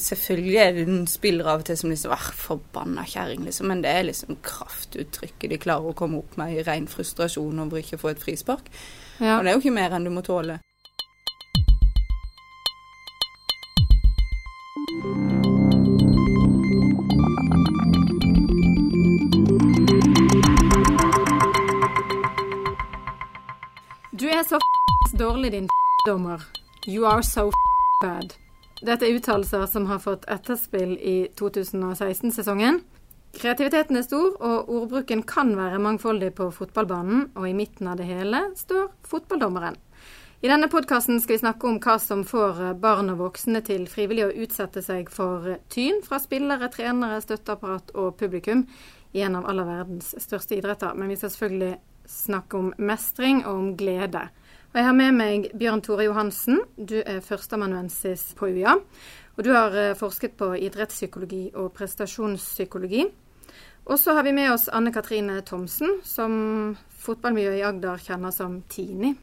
Selvfølgelig 0.00 0.56
er 0.62 0.72
det 0.76 0.86
en 0.88 1.06
spiller 1.10 1.48
av 1.50 1.62
og 1.62 1.68
til 1.68 1.78
som 1.80 1.90
liksom 1.90 2.14
Åh, 2.14 2.30
forbanna 2.38 3.04
kjerring, 3.08 3.44
liksom. 3.46 3.68
Men 3.70 3.82
det 3.84 3.90
er 3.92 4.06
liksom 4.08 4.38
kraftuttrykket 4.44 5.50
de 5.50 5.60
klarer 5.60 5.90
å 5.90 5.98
komme 5.98 6.22
opp 6.22 6.38
med 6.40 6.56
i 6.56 6.64
ren 6.66 6.88
frustrasjon 6.90 7.64
over 7.64 7.82
ikke 7.82 7.98
å 7.98 8.04
få 8.06 8.14
et 8.14 8.22
frispark. 8.22 8.72
Ja. 9.18 9.38
Og 9.38 9.44
det 9.44 9.52
er 9.52 9.58
jo 9.58 9.64
ikke 9.64 9.76
mer 9.80 9.96
enn 9.96 10.08
du 10.08 10.14
må 10.14 10.24
tåle. 10.26 10.60
Du 24.18 24.26
er 24.26 24.42
så 24.42 24.58
dårlig, 25.18 25.52
din 25.52 25.68
dommer. 26.06 26.42
You 26.86 27.06
are 27.06 27.22
so 27.22 27.50
bad. 28.02 28.47
Dette 28.78 29.08
er 29.08 29.16
uttalelser 29.18 29.66
som 29.66 29.88
har 29.90 29.98
fått 29.98 30.28
etterspill 30.30 30.94
i 31.02 31.16
2016-sesongen. 31.38 32.80
Kreativiteten 33.38 33.98
er 33.98 34.04
stor, 34.06 34.36
og 34.38 34.70
ordbruken 34.70 35.24
kan 35.26 35.50
være 35.58 35.80
mangfoldig 35.82 36.30
på 36.38 36.48
fotballbanen, 36.54 37.28
og 37.34 37.48
i 37.48 37.56
midten 37.58 37.90
av 37.90 37.98
det 37.98 38.06
hele 38.08 38.46
står 38.58 38.88
fotballdommeren. 39.06 39.76
I 40.38 40.46
denne 40.46 40.68
podkasten 40.70 41.18
skal 41.18 41.34
vi 41.34 41.40
snakke 41.42 41.66
om 41.66 41.80
hva 41.82 41.96
som 41.98 42.22
får 42.26 42.60
barn 42.78 43.10
og 43.10 43.18
voksne 43.24 43.58
til 43.66 43.88
frivillig 43.90 44.28
å 44.28 44.34
utsette 44.46 44.84
seg 44.86 45.10
for 45.10 45.56
tyn 45.74 45.98
fra 46.06 46.20
spillere, 46.22 46.70
trenere, 46.70 47.18
støtteapparat 47.24 47.90
og 47.98 48.14
publikum 48.20 48.62
i 49.18 49.24
en 49.26 49.40
av 49.40 49.48
aller 49.50 49.66
verdens 49.66 50.12
største 50.22 50.54
idretter. 50.54 50.94
Men 50.94 51.10
vi 51.10 51.18
skal 51.18 51.34
selvfølgelig 51.34 51.72
snakke 52.08 52.60
om 52.62 52.70
mestring 52.78 53.42
og 53.42 53.50
om 53.56 53.72
glede. 53.80 54.28
Jeg 54.78 54.86
har 54.86 54.94
med 54.94 55.16
meg 55.18 55.46
Bjørn 55.58 55.80
Tore 55.82 56.04
Johansen. 56.06 56.60
Du 56.78 57.00
er 57.00 57.16
førsteamanuensis 57.24 58.28
på 58.38 58.46
UiA. 58.52 58.76
Og 59.34 59.40
du 59.42 59.48
har 59.50 59.74
eh, 59.74 59.96
forsket 59.98 60.36
på 60.38 60.52
idrettspsykologi 60.54 61.48
og 61.58 61.72
prestasjonspsykologi. 61.74 63.08
Og 63.90 63.98
så 63.98 64.14
har 64.14 64.22
vi 64.22 64.36
med 64.36 64.52
oss 64.52 64.68
Anne 64.70 64.92
Katrine 64.94 65.40
Thomsen, 65.42 65.98
som 66.06 66.76
fotballmiljøet 66.94 67.58
i 67.58 67.66
Agder 67.66 68.06
kjenner 68.06 68.30
som 68.36 68.60
Tini. 68.70 69.16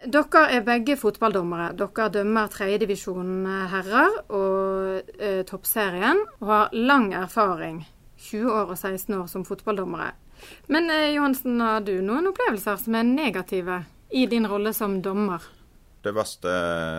Dere 0.00 0.46
er 0.56 0.64
begge 0.64 0.96
fotballdommere. 0.96 1.74
Dere 1.76 2.10
dømmer 2.16 2.48
tredjedivisjon 2.56 3.44
herrer 3.74 4.20
og 4.32 5.16
eh, 5.20 5.42
toppserien, 5.44 6.24
og 6.40 6.48
har 6.48 6.76
lang 6.80 7.10
erfaring, 7.12 7.82
20 8.30 8.56
år 8.56 8.72
og 8.72 8.78
16 8.80 9.20
år, 9.20 9.26
som 9.28 9.44
fotballdommere. 9.44 10.14
Men 10.72 10.88
eh, 10.88 11.10
Johansen, 11.18 11.60
har 11.60 11.84
du 11.84 11.98
noen 12.00 12.32
opplevelser 12.32 12.80
som 12.80 12.96
er 12.96 13.04
negative 13.04 13.84
i 14.14 14.26
din 14.30 14.46
rolle 14.46 14.72
som 14.76 15.00
dommer? 15.02 15.42
Det 16.04 16.12
verste 16.12 16.52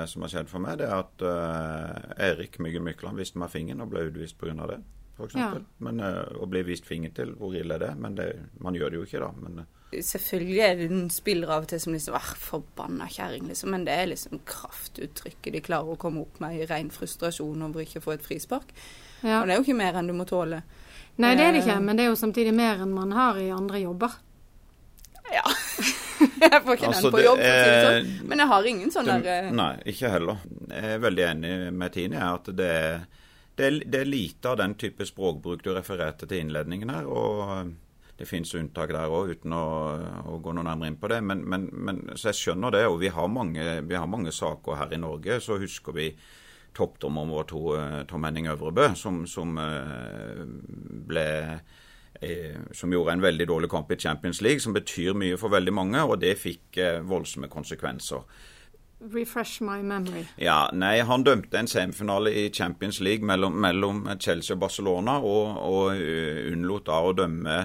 som 0.09 0.25
har 0.25 0.33
skjedd 0.33 0.49
for 0.49 0.63
meg, 0.63 0.79
det 0.81 0.89
er 0.89 0.97
at 0.97 1.23
uh, 1.23 2.13
Erik 2.25 2.57
Myggen 2.59 2.83
Mykland 2.87 3.21
viste 3.21 3.39
meg 3.39 3.53
fingeren 3.53 3.85
og 3.85 3.91
ble 3.93 4.07
utvist 4.09 4.37
pga. 4.41 4.65
det. 4.71 4.81
For 5.15 5.29
eksempel. 5.29 5.61
men, 5.85 6.01
uh, 6.03 6.25
å 6.41 6.47
bli 6.51 6.63
vist 6.67 6.87
finger 6.89 7.13
til, 7.15 7.31
hvor 7.39 7.53
ille 7.55 7.77
er 7.77 7.85
det? 7.85 7.93
Men 8.01 8.17
det, 8.17 8.27
man 8.59 8.75
gjør 8.75 8.91
det 8.91 8.99
jo 8.99 9.05
ikke, 9.07 9.21
da. 9.23 9.29
Men, 9.39 9.61
uh, 9.63 9.71
Selvfølgelig 9.95 10.59
er 10.65 10.75
det 10.75 10.89
en 10.91 11.05
spiller 11.13 11.53
av 11.53 11.63
og 11.63 11.69
til 11.71 11.79
som 11.79 11.93
liksom 11.95 12.17
ah, 12.17 12.31
forbanna 12.41 13.07
kjerring, 13.07 13.45
liksom. 13.47 13.71
Men 13.71 13.85
det 13.87 13.95
er 13.95 14.09
liksom 14.11 14.41
kraftuttrykket 14.49 15.55
de 15.55 15.61
klarer 15.63 15.93
å 15.93 15.99
komme 16.01 16.25
opp 16.25 16.41
med 16.43 16.57
i 16.57 16.67
ren 16.67 16.89
frustrasjon 16.91 17.63
over 17.69 17.85
ikke 17.85 18.01
å 18.01 18.07
få 18.09 18.17
et 18.17 18.25
frispark. 18.25 18.73
Ja. 19.21 19.39
Og 19.39 19.47
det 19.47 19.55
er 19.55 19.61
jo 19.61 19.67
ikke 19.69 19.79
mer 19.79 20.01
enn 20.01 20.09
du 20.09 20.17
må 20.17 20.27
tåle. 20.27 20.65
Nei, 21.15 21.31
det 21.37 21.45
er 21.45 21.53
det 21.55 21.63
ikke, 21.63 21.77
Eh, 21.77 21.83
men 21.85 21.95
det 21.95 22.03
er 22.03 22.11
jo 22.11 22.19
samtidig 22.19 22.51
mer 22.53 22.81
enn 22.83 22.91
man 22.91 23.13
har 23.15 23.39
i 23.39 23.51
andre 23.55 23.79
jobber. 23.85 24.17
Ja. 25.31 25.45
jeg 26.41 26.61
får 26.65 26.77
ikke 26.77 26.89
Altså, 26.89 27.07
den 27.07 27.15
på 27.15 27.23
jobb, 27.23 27.39
for 27.39 27.51
å 27.51 27.61
si 27.61 27.69
det 27.71 27.85
sånn. 27.85 28.27
Men 28.29 28.43
jeg 28.43 28.51
har 28.51 28.69
ingen 28.71 28.93
sånn 28.93 29.11
der 29.11 29.31
eh, 29.35 29.53
nei, 29.55 29.71
ikke 29.93 30.11
heller. 30.15 30.43
Jeg 30.71 30.91
er 30.97 31.01
veldig 31.05 31.25
enig 31.29 31.55
med 31.83 31.95
Tine 31.95 32.19
i 32.19 32.27
at 32.27 32.51
det 32.59 32.69
er, 32.75 33.07
det, 33.55 33.65
er, 33.69 33.79
det 33.85 34.03
er 34.03 34.11
lite 34.11 34.51
av 34.51 34.59
den 34.61 34.75
type 34.79 35.07
språkbruk 35.07 35.63
du 35.63 35.73
refererte 35.75 36.27
til 36.27 36.41
i 36.41 36.45
innledningen 36.45 36.93
her. 36.95 37.09
og 37.09 37.73
det 38.15 38.27
finnes 38.29 38.53
unntak 38.55 38.93
der 38.95 39.11
òg, 39.11 39.33
uten 39.35 39.51
å, 39.51 39.65
å 40.31 40.37
gå 40.39 40.53
noe 40.55 40.63
nærmere 40.63 40.87
inn 40.87 40.99
på 40.99 41.09
det. 41.11 41.19
Men, 41.19 41.41
men, 41.51 41.67
men, 41.73 41.97
så 42.15 42.29
jeg 42.29 42.39
skjønner 42.39 42.71
det. 42.71 42.85
Og 42.87 43.01
vi 43.01 43.11
har, 43.11 43.27
mange, 43.27 43.65
vi 43.83 43.97
har 43.99 44.07
mange 44.07 44.31
saker 44.31 44.79
her 44.79 44.95
i 44.95 44.99
Norge. 45.01 45.41
Så 45.43 45.57
husker 45.59 45.95
vi 45.97 46.07
toppdommeren 46.75 47.31
vår, 47.31 47.47
to, 47.49 47.63
Tom 48.07 48.27
Henning 48.27 48.47
Øvrebø, 48.51 48.87
som, 48.99 49.23
som 49.27 49.59
eh, 49.59 50.45
ble 51.09 51.25
eh, 51.25 51.83
som 52.71 52.93
gjorde 52.93 53.15
en 53.15 53.23
veldig 53.23 53.47
dårlig 53.47 53.69
kamp 53.69 53.91
i 53.91 53.99
Champions 53.99 54.41
League, 54.41 54.59
som 54.63 54.73
betyr 54.73 55.15
mye 55.17 55.37
for 55.37 55.53
veldig 55.53 55.73
mange, 55.73 56.03
og 56.03 56.19
det 56.21 56.37
fikk 56.39 56.77
eh, 56.81 57.01
voldsomme 57.05 57.49
konsekvenser. 57.51 58.23
Refresh 59.13 59.61
my 59.61 59.81
memory. 59.83 60.23
Ja, 60.39 60.69
nei, 60.73 60.99
Han 61.03 61.25
dømte 61.25 61.59
en 61.59 61.67
semifinale 61.67 62.31
i 62.31 62.49
Champions 62.53 63.01
League 63.03 63.25
mellom, 63.27 63.53
mellom 63.61 64.05
Chelsea 64.19 64.55
og 64.55 64.63
Barcelona, 64.63 65.19
og, 65.19 65.59
og 65.59 65.99
uh, 65.99 66.39
unnlot 66.53 66.87
da 66.87 67.01
å 67.03 67.11
dømme 67.13 67.57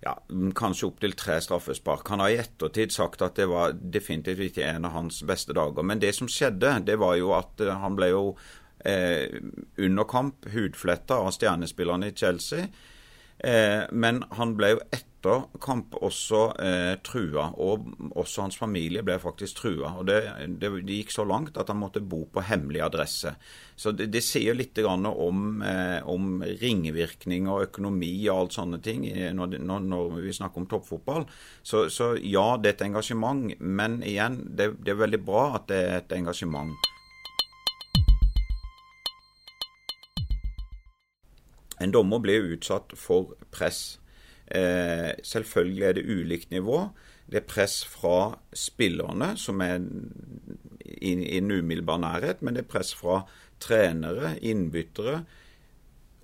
ja, 0.00 0.14
kanskje 0.54 0.86
opptil 0.88 1.16
tre 1.18 1.40
straffespark. 1.42 2.06
Han 2.08 2.22
har 2.22 2.32
i 2.32 2.38
ettertid 2.40 2.94
sagt 2.94 3.24
at 3.26 3.36
det 3.36 3.48
var 3.50 3.74
definitivt 3.74 4.46
ikke 4.46 4.68
en 4.70 4.86
av 4.86 4.94
hans 4.94 5.20
beste 5.26 5.56
dager. 5.56 5.82
Men 5.82 6.00
det 6.00 6.14
som 6.16 6.30
skjedde, 6.30 6.76
det 6.86 6.96
var 7.02 7.18
jo 7.18 7.34
at 7.36 7.58
han 7.82 7.98
ble 7.98 8.12
jo 8.12 8.22
eh, 8.86 9.40
under 9.76 10.06
kamp 10.08 10.46
hudfletta 10.54 11.18
av 11.18 11.32
stjernespillerne 11.34 12.12
i 12.12 12.14
Chelsea. 12.16 12.68
Eh, 13.38 13.84
men 13.92 14.24
han 14.34 14.56
ble 14.58 14.74
jo 14.74 14.80
etter 14.90 15.44
kamp 15.62 15.96
også 15.98 16.40
eh, 16.62 16.92
trua, 17.04 17.48
og 17.58 17.88
også 18.18 18.44
hans 18.44 18.58
familie 18.58 19.02
ble 19.06 19.18
faktisk 19.22 19.60
trua. 19.60 19.92
og 19.98 20.06
det, 20.06 20.18
det, 20.62 20.70
det, 20.86 20.98
gikk 21.00 21.12
så 21.14 21.26
langt 21.26 21.58
at 21.58 21.70
han 21.70 21.80
måtte 21.80 22.02
bo 22.02 22.24
på 22.32 22.44
hemmelig 22.46 22.84
adresse. 22.86 23.34
Så 23.78 23.92
det, 23.94 24.08
det 24.14 24.22
sier 24.26 24.58
litt 24.58 24.78
om, 24.78 25.62
eh, 25.62 25.98
om 26.06 26.42
ringvirkninger 26.42 27.50
og 27.50 27.66
økonomi 27.68 28.12
og 28.28 28.44
alt 28.44 28.58
sånne 28.58 28.82
ting 28.82 29.06
når, 29.34 29.58
når, 29.58 29.88
når 29.90 30.20
vi 30.22 30.34
snakker 30.34 30.62
om 30.62 30.70
toppfotball. 30.70 31.26
Så, 31.62 31.88
så, 31.94 32.14
ja, 32.22 32.52
det 32.56 32.72
er 32.72 32.78
et 32.78 32.86
engasjement, 32.90 33.50
men 33.58 34.00
igjen, 34.06 34.42
det, 34.54 34.72
det 34.82 34.94
er 34.94 35.02
veldig 35.02 35.24
bra 35.26 35.50
at 35.58 35.68
det 35.70 35.82
er 35.82 35.98
et 36.00 36.16
engasjement. 36.18 36.74
En 41.80 41.92
dommer 41.94 42.22
blir 42.22 42.52
utsatt 42.54 42.94
for 42.98 43.34
press. 43.54 43.98
Eh, 44.46 45.12
selvfølgelig 45.22 45.84
er 45.84 45.98
det 45.98 46.06
ulikt 46.08 46.50
nivå. 46.50 46.88
Det 47.28 47.42
er 47.42 47.48
press 47.48 47.82
fra 47.84 48.38
spillerne, 48.56 49.34
som 49.36 49.60
er 49.60 49.82
i, 50.84 51.12
i 51.12 51.36
en 51.36 51.50
umiddelbar 51.52 52.00
nærhet, 52.00 52.42
men 52.42 52.56
det 52.56 52.64
er 52.64 52.72
press 52.72 52.94
fra 52.96 53.20
trenere, 53.60 54.38
innbyttere. 54.40 55.20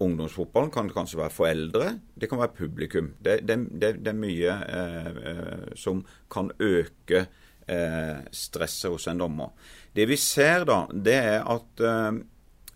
Ungdomsfotballen 0.05 0.73
kan 0.75 0.91
kanskje 0.91 1.21
være 1.21 1.31
foreldre, 1.31 1.91
det 2.19 2.29
kan 2.31 2.41
være 2.41 2.57
publikum. 2.57 3.13
Det, 3.23 3.43
det, 3.47 3.59
det, 3.71 3.93
det 4.03 4.11
er 4.11 4.19
mye 4.19 4.57
eh, 4.79 5.69
som 5.79 6.03
kan 6.33 6.51
øke 6.59 7.27
eh, 7.69 8.25
stresset 8.33 8.91
hos 8.91 9.07
en 9.13 9.21
dommer. 9.23 9.53
Det 9.95 10.09
vi 10.11 10.19
ser 10.19 10.65
da, 10.67 10.87
det 10.91 11.19
er 11.21 11.45
at 11.47 11.85
eh, 11.85 12.25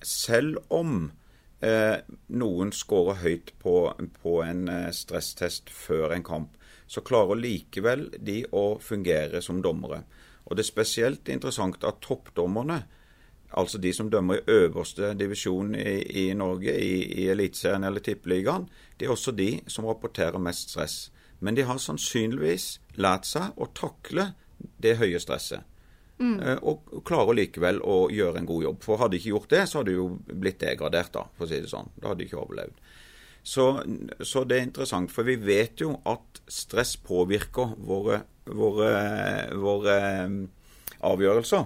selv 0.05 0.61
om 0.71 1.09
Eh, 1.09 1.18
noen 1.61 2.71
scorer 2.73 3.19
høyt 3.23 3.53
på, 3.59 3.75
på 4.23 4.35
en 4.45 4.69
eh, 4.69 4.91
stresstest 4.95 5.73
før 5.75 6.15
en 6.15 6.25
kamp, 6.25 6.55
så 6.87 7.03
klarer 7.05 7.41
likevel 7.41 8.09
de 8.19 8.45
å 8.55 8.79
fungere 8.81 9.43
som 9.43 9.63
dommere. 9.63 10.05
Og 10.47 10.57
Det 10.57 10.65
er 10.65 10.71
spesielt 10.71 11.29
interessant 11.29 11.85
at 11.85 12.01
toppdommerne, 12.01 12.79
altså 13.51 13.79
de 13.79 13.93
som 13.93 14.11
dømmer 14.11 14.39
i 14.39 14.53
øverste 14.53 15.13
divisjon 15.19 15.75
i, 15.75 15.99
i 16.25 16.35
Norge, 16.35 16.73
i, 16.73 17.03
i 17.25 17.29
Eliteserien 17.29 17.85
eller 17.85 18.01
Tippeligaen, 18.01 18.69
det 18.97 19.07
er 19.07 19.13
også 19.13 19.35
de 19.37 19.61
som 19.67 19.85
rapporterer 19.89 20.39
mest 20.39 20.71
stress. 20.71 21.11
Men 21.41 21.57
de 21.57 21.67
har 21.69 21.79
sannsynligvis 21.79 22.79
lært 22.97 23.29
seg 23.29 23.59
å 23.59 23.69
takle 23.75 24.33
det 24.83 24.97
høye 24.99 25.21
stresset. 25.21 25.67
Mm. 26.19 26.39
Og 26.67 27.03
klarer 27.07 27.37
likevel 27.39 27.79
å 27.87 28.09
gjøre 28.11 28.41
en 28.41 28.49
god 28.49 28.65
jobb. 28.65 28.79
For 28.83 29.01
hadde 29.03 29.15
de 29.15 29.21
ikke 29.23 29.35
gjort 29.35 29.53
det, 29.55 29.65
så 29.71 29.81
hadde 29.81 29.93
de 29.93 29.99
jo 30.01 30.09
blitt 30.27 30.61
degradert, 30.63 31.13
da, 31.15 31.27
for 31.37 31.47
å 31.47 31.51
si 31.51 31.61
det 31.63 31.71
sånn. 31.71 31.93
Da 31.97 32.11
hadde 32.11 32.25
de 32.25 32.29
ikke 32.29 32.41
overlevd. 32.43 32.81
Så, 33.49 33.69
så, 34.21 34.43
det 34.45 34.59
er 34.59 34.67
interessant, 34.67 35.13
for 35.15 35.25
vi 35.25 35.39
vet 35.41 35.81
jo 35.81 35.95
at 36.11 36.43
stress 36.53 36.97
påvirker 37.01 37.77
våre, 37.87 38.23
våre, 38.45 38.91
våre 39.57 39.95
avgjørelser. 41.07 41.65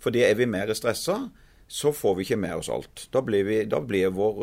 Fordi 0.00 0.24
er 0.24 0.34
vi 0.38 0.48
mer 0.48 0.72
stressa, 0.74 1.20
så 1.70 1.92
får 1.94 2.16
vi 2.18 2.24
ikke 2.26 2.40
med 2.40 2.56
oss 2.58 2.68
alt. 2.72 3.04
Da 3.14 3.22
blir, 3.22 3.44
vi, 3.46 3.60
da 3.70 3.78
blir 3.84 4.10
vår, 4.10 4.40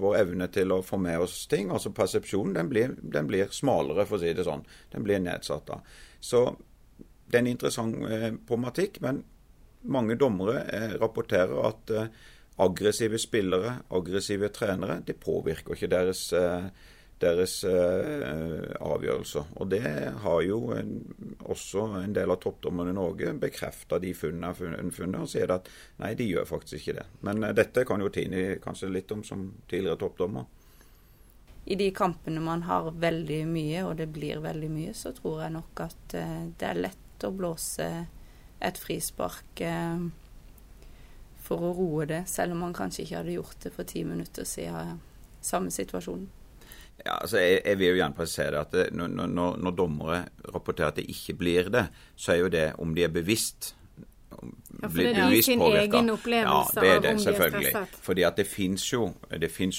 vår, 0.00 0.14
evne 0.22 0.46
til 0.54 0.72
å 0.72 0.80
få 0.86 0.96
med 1.02 1.20
oss 1.26 1.42
ting, 1.50 1.68
altså 1.74 1.92
persepsjonen, 1.92 2.54
den 2.56 2.70
blir, 2.70 2.94
den 3.02 3.28
blir 3.28 3.52
smalere, 3.52 4.06
for 4.08 4.16
å 4.16 4.22
si 4.22 4.32
det 4.32 4.46
sånn. 4.46 4.64
Den 4.94 5.04
blir 5.04 5.20
nedsatt 5.20 5.66
da. 5.68 5.82
Så 6.24 6.46
det 7.30 7.38
er 7.38 7.44
en 7.44 7.52
interessant 7.52 7.96
eh, 8.10 8.30
problematikk, 8.46 9.00
men 9.04 9.22
mange 9.90 10.18
dommere 10.20 10.64
eh, 10.74 10.94
rapporterer 11.00 11.66
at 11.68 11.94
eh, 11.96 12.08
aggressive 12.60 13.18
spillere, 13.18 13.78
aggressive 13.96 14.50
trenere, 14.52 15.00
det 15.06 15.20
påvirker 15.22 15.76
ikke 15.76 15.92
deres 15.94 16.26
deres 17.20 17.64
eh, 17.64 18.70
avgjørelser. 18.80 19.52
Og 19.60 19.68
det 19.70 19.82
har 20.22 20.42
jo 20.44 20.60
en, 20.76 20.94
også 21.52 21.86
en 22.00 22.14
del 22.16 22.32
av 22.32 22.40
toppdommerne 22.42 22.94
i 22.94 22.96
Norge 22.96 23.34
bekrefta 23.40 24.00
de 24.02 24.14
funnene, 24.16 24.54
funnene, 24.56 25.24
og 25.24 25.30
sier 25.30 25.52
at 25.54 25.68
nei, 26.00 26.14
de 26.18 26.30
gjør 26.30 26.48
faktisk 26.48 26.80
ikke 26.80 26.96
det. 27.00 27.06
Men 27.26 27.44
eh, 27.44 27.54
dette 27.56 27.84
kan 27.88 28.02
jo 28.02 28.10
Tini 28.14 28.46
kanskje 28.62 28.92
litt 28.94 29.12
om 29.14 29.24
som 29.26 29.46
tidligere 29.68 30.00
toppdommer. 30.00 30.48
I 31.70 31.76
de 31.76 31.90
kampene 31.94 32.40
man 32.42 32.64
har 32.66 32.88
veldig 32.98 33.42
mye, 33.50 33.84
og 33.84 33.98
det 34.00 34.08
blir 34.14 34.40
veldig 34.42 34.72
mye, 34.72 34.96
så 34.96 35.12
tror 35.16 35.44
jeg 35.44 35.56
nok 35.58 35.84
at 35.86 36.18
eh, 36.18 36.36
det 36.58 36.70
er 36.70 36.84
lett 36.88 37.06
å 37.26 37.34
blåse 37.34 37.86
et 38.60 38.80
frispark 38.80 39.62
eh, 39.64 40.02
for 41.40 41.70
å 41.70 41.72
roe 41.76 42.08
det, 42.08 42.24
selv 42.30 42.54
om 42.54 42.66
man 42.66 42.76
kanskje 42.76 43.04
ikke 43.04 43.22
hadde 43.22 43.38
gjort 43.38 43.64
det 43.64 43.72
for 43.74 43.88
ti 43.88 44.04
minutter 44.06 44.46
siden 44.48 45.00
samme 45.40 45.72
situasjon. 45.72 46.28
Ja, 47.00 47.16
altså 47.16 47.40
jeg, 47.40 47.62
jeg, 47.64 47.78
vil 47.80 47.94
jo 47.94 48.00
gjerne 48.02 48.16
presisere 48.16 48.60
at 48.60 48.74
det, 48.76 48.90
når, 48.92 49.14
når, 49.16 49.54
når, 49.64 49.76
dommere 49.76 50.18
rapporterer 50.52 50.92
at 50.92 50.98
det 51.00 51.06
ikke 51.08 51.38
blir 51.40 51.70
det, 51.72 51.86
så 52.12 52.34
er 52.34 52.42
jo 52.42 52.50
det 52.52 52.66
om 52.82 52.92
de 52.96 53.06
er 53.06 53.14
bevisst 53.14 53.72
ja, 54.30 54.88
for 54.88 54.96
det 54.96 55.18
er 55.18 55.42
sin 55.42 55.58
påvirket. 55.58 55.94
egen 55.94 56.10
opplevelse 56.10 56.76
ja, 56.76 56.80
det 56.80 56.90
er 56.90 57.00
det, 57.00 57.20
selvfølgelig. 57.22 57.86
Fordi 58.02 58.22
at 58.22 58.36
det 58.36 58.46
fins 58.46 58.92
jo, 58.92 59.12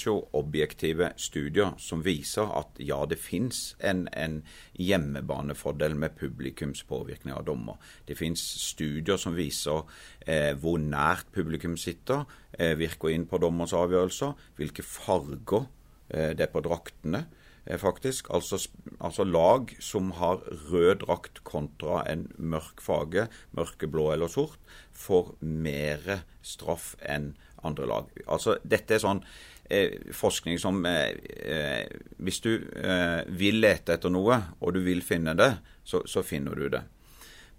jo, 0.06 0.16
objektive 0.32 1.10
studier 1.16 1.74
som 1.78 2.04
viser 2.04 2.52
at 2.58 2.78
ja, 2.78 3.04
det 3.08 3.18
fins 3.18 3.76
en, 3.80 4.08
en, 4.12 4.42
hjemmebanefordel 4.72 5.96
med 5.96 6.16
publikums 6.16 6.82
påvirkning 6.88 7.34
av 7.34 7.44
dommer. 7.46 7.76
Det 8.08 8.16
fins 8.18 8.40
studier 8.40 9.16
som 9.20 9.36
viser 9.36 9.84
eh, 10.26 10.52
hvor 10.58 10.78
nært 10.80 11.28
publikum 11.32 11.76
sitter, 11.76 12.24
eh, 12.58 12.76
virker 12.78 13.12
inn 13.12 13.26
på 13.26 13.38
dommers 13.38 13.74
avgjørelser, 13.76 14.32
hvilke 14.56 14.82
farger 14.82 15.66
eh, 16.08 16.32
det 16.36 16.48
er 16.48 16.52
på 16.52 16.64
draktene. 16.64 17.26
Eh, 17.66 17.78
faktisk. 17.78 18.26
Altså, 18.30 18.68
altså, 19.00 19.24
lag 19.24 19.76
som 19.78 20.10
har 20.10 20.42
rød 20.70 20.94
drakt 21.06 21.44
kontra 21.44 22.02
en 22.10 22.26
mørk 22.38 22.82
fage, 22.82 23.28
mørkeblå 23.52 24.12
eller 24.12 24.28
sort, 24.28 24.58
får 24.92 25.36
mer 25.40 26.24
straff 26.42 26.96
enn 27.06 27.36
andre 27.62 27.86
lag. 27.86 28.10
Altså, 28.26 28.56
dette 28.64 28.96
er 28.96 29.04
sånn 29.04 29.22
eh, 29.70 29.94
forskning 30.12 30.58
som 30.58 30.82
eh, 30.86 31.14
eh, 31.46 31.86
Hvis 32.18 32.40
du 32.42 32.50
eh, 32.58 33.22
vil 33.30 33.62
lete 33.62 33.94
etter 33.94 34.10
noe, 34.10 34.40
og 34.60 34.74
du 34.74 34.82
vil 34.82 35.02
finne 35.06 35.36
det, 35.38 35.52
så, 35.84 36.02
så 36.06 36.26
finner 36.26 36.58
du 36.58 36.66
det. 36.68 36.82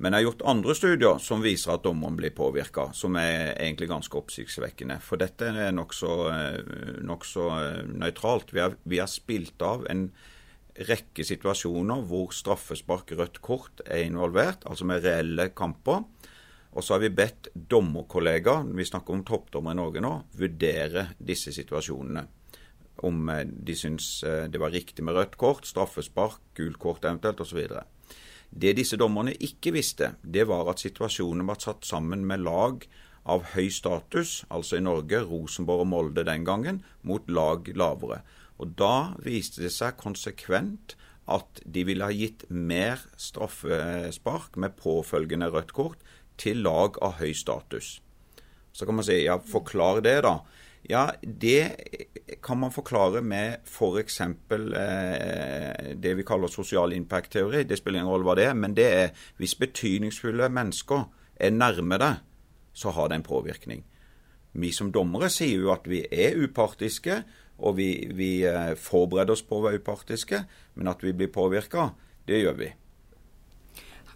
Men 0.02 0.16
jeg 0.16 0.24
har 0.24 0.26
gjort 0.32 0.46
andre 0.50 0.74
studier 0.76 1.20
som 1.22 1.44
viser 1.44 1.76
at 1.76 1.84
dommeren 1.86 2.18
blir 2.18 2.34
påvirka, 2.36 2.90
som 2.98 3.16
er 3.20 3.54
egentlig 3.54 3.92
ganske 3.92 4.18
oppsiktsvekkende. 4.18 4.98
For 5.06 5.22
dette 5.22 5.52
er 5.54 5.76
nokså 5.76 6.14
nok 7.06 7.28
så 7.28 7.50
eh, 7.60 7.82
nøytralt. 7.88 8.54
Vi 8.56 8.64
har, 8.64 8.78
vi 8.84 9.00
har 9.02 9.12
spilt 9.12 9.62
av 9.64 9.86
en 9.92 10.08
rekke 10.74 11.26
situasjoner 11.28 12.06
hvor 12.10 12.34
straffespark, 12.34 13.14
rødt 13.14 13.40
kort 13.46 13.84
er 13.86 14.08
involvert, 14.08 14.66
altså 14.66 14.88
med 14.90 15.06
reelle 15.06 15.52
kamper. 15.54 16.02
Og 16.74 16.82
så 16.82 16.96
har 16.96 17.04
vi 17.04 17.14
bedt 17.14 17.52
dommerkollegaer, 17.54 18.66
vi 18.74 18.88
snakker 18.90 19.14
om 19.14 19.26
toppdommere 19.28 19.78
i 19.78 19.82
Norge 19.84 20.02
nå, 20.02 20.14
vurdere 20.40 21.12
disse 21.22 21.54
situasjonene. 21.54 22.26
Om 23.06 23.30
eh, 23.30 23.46
de 23.46 23.78
syns 23.78 24.08
eh, 24.26 24.48
det 24.50 24.62
var 24.62 24.74
riktig 24.74 25.06
med 25.06 25.16
rødt 25.18 25.38
kort, 25.38 25.70
straffespark, 25.70 26.42
gult 26.58 26.82
kort 26.82 27.06
eventuelt 27.06 27.46
osv. 27.46 27.62
Det 28.54 28.76
disse 28.78 29.00
dommerne 29.02 29.34
ikke 29.42 29.74
visste, 29.74 30.14
det 30.22 30.46
var 30.50 30.70
at 30.70 30.84
situasjonen 30.84 31.48
var 31.50 31.58
satt 31.62 31.88
sammen 31.90 32.26
med 32.30 32.44
lag 32.46 32.86
av 33.26 33.48
høy 33.56 33.70
status, 33.74 34.44
altså 34.54 34.78
i 34.78 34.84
Norge 34.86 35.24
Rosenborg 35.26 35.86
og 35.86 35.90
Molde 35.90 36.26
den 36.28 36.46
gangen, 36.46 36.84
mot 37.02 37.26
lag 37.32 37.70
lavere. 37.74 38.22
Og 38.62 38.76
Da 38.78 39.16
viste 39.24 39.64
det 39.64 39.74
seg 39.74 39.98
konsekvent 39.98 40.96
at 41.26 41.64
de 41.66 41.86
ville 41.88 42.06
ha 42.06 42.14
gitt 42.14 42.44
mer 42.50 43.02
straffespark 43.18 44.58
med 44.60 44.76
påfølgende 44.78 45.50
rødt 45.50 45.74
kort 45.74 46.04
til 46.38 46.62
lag 46.66 47.00
av 47.02 47.18
høy 47.22 47.34
status. 47.34 48.02
Så 48.74 48.86
kan 48.86 48.98
man 48.98 49.06
si 49.08 49.24
ja, 49.24 49.38
forklar 49.40 50.02
det, 50.04 50.20
da. 50.26 50.42
Ja, 50.90 51.14
det 51.24 51.76
kan 52.44 52.60
man 52.60 52.72
forklare 52.72 53.22
med 53.24 53.64
f.eks. 53.64 54.18
For 54.50 54.76
eh, 54.80 55.94
det 55.96 56.16
vi 56.20 56.26
kaller 56.28 56.52
sosial 56.52 56.94
impact-teori. 56.94 57.64
Det 57.64 57.80
spiller 57.80 58.02
ingen 58.02 58.12
rolle 58.12 58.28
hva 58.28 58.36
det 58.40 58.50
er, 58.50 58.58
men 58.58 58.76
det 58.76 58.90
er 58.92 59.24
hvis 59.40 59.56
betydningsfulle 59.62 60.50
mennesker 60.52 61.08
er 61.40 61.56
nærme 61.56 62.00
deg, 62.02 62.20
så 62.74 62.92
har 62.92 63.10
det 63.10 63.22
en 63.22 63.28
påvirkning. 63.28 63.84
Vi 64.54 64.72
som 64.76 64.92
dommere 64.94 65.32
sier 65.34 65.64
jo 65.64 65.72
at 65.74 65.88
vi 65.90 66.04
er 66.12 66.38
upartiske, 66.44 67.22
og 67.64 67.78
vi, 67.78 67.90
vi 68.12 68.44
eh, 68.50 68.74
forbereder 68.76 69.38
oss 69.38 69.46
på 69.48 69.60
å 69.60 69.68
være 69.68 69.80
upartiske, 69.80 70.44
men 70.76 70.92
at 70.92 71.04
vi 71.06 71.14
blir 71.16 71.32
påvirka, 71.32 71.92
det 72.28 72.42
gjør 72.44 72.60
vi. 72.60 72.70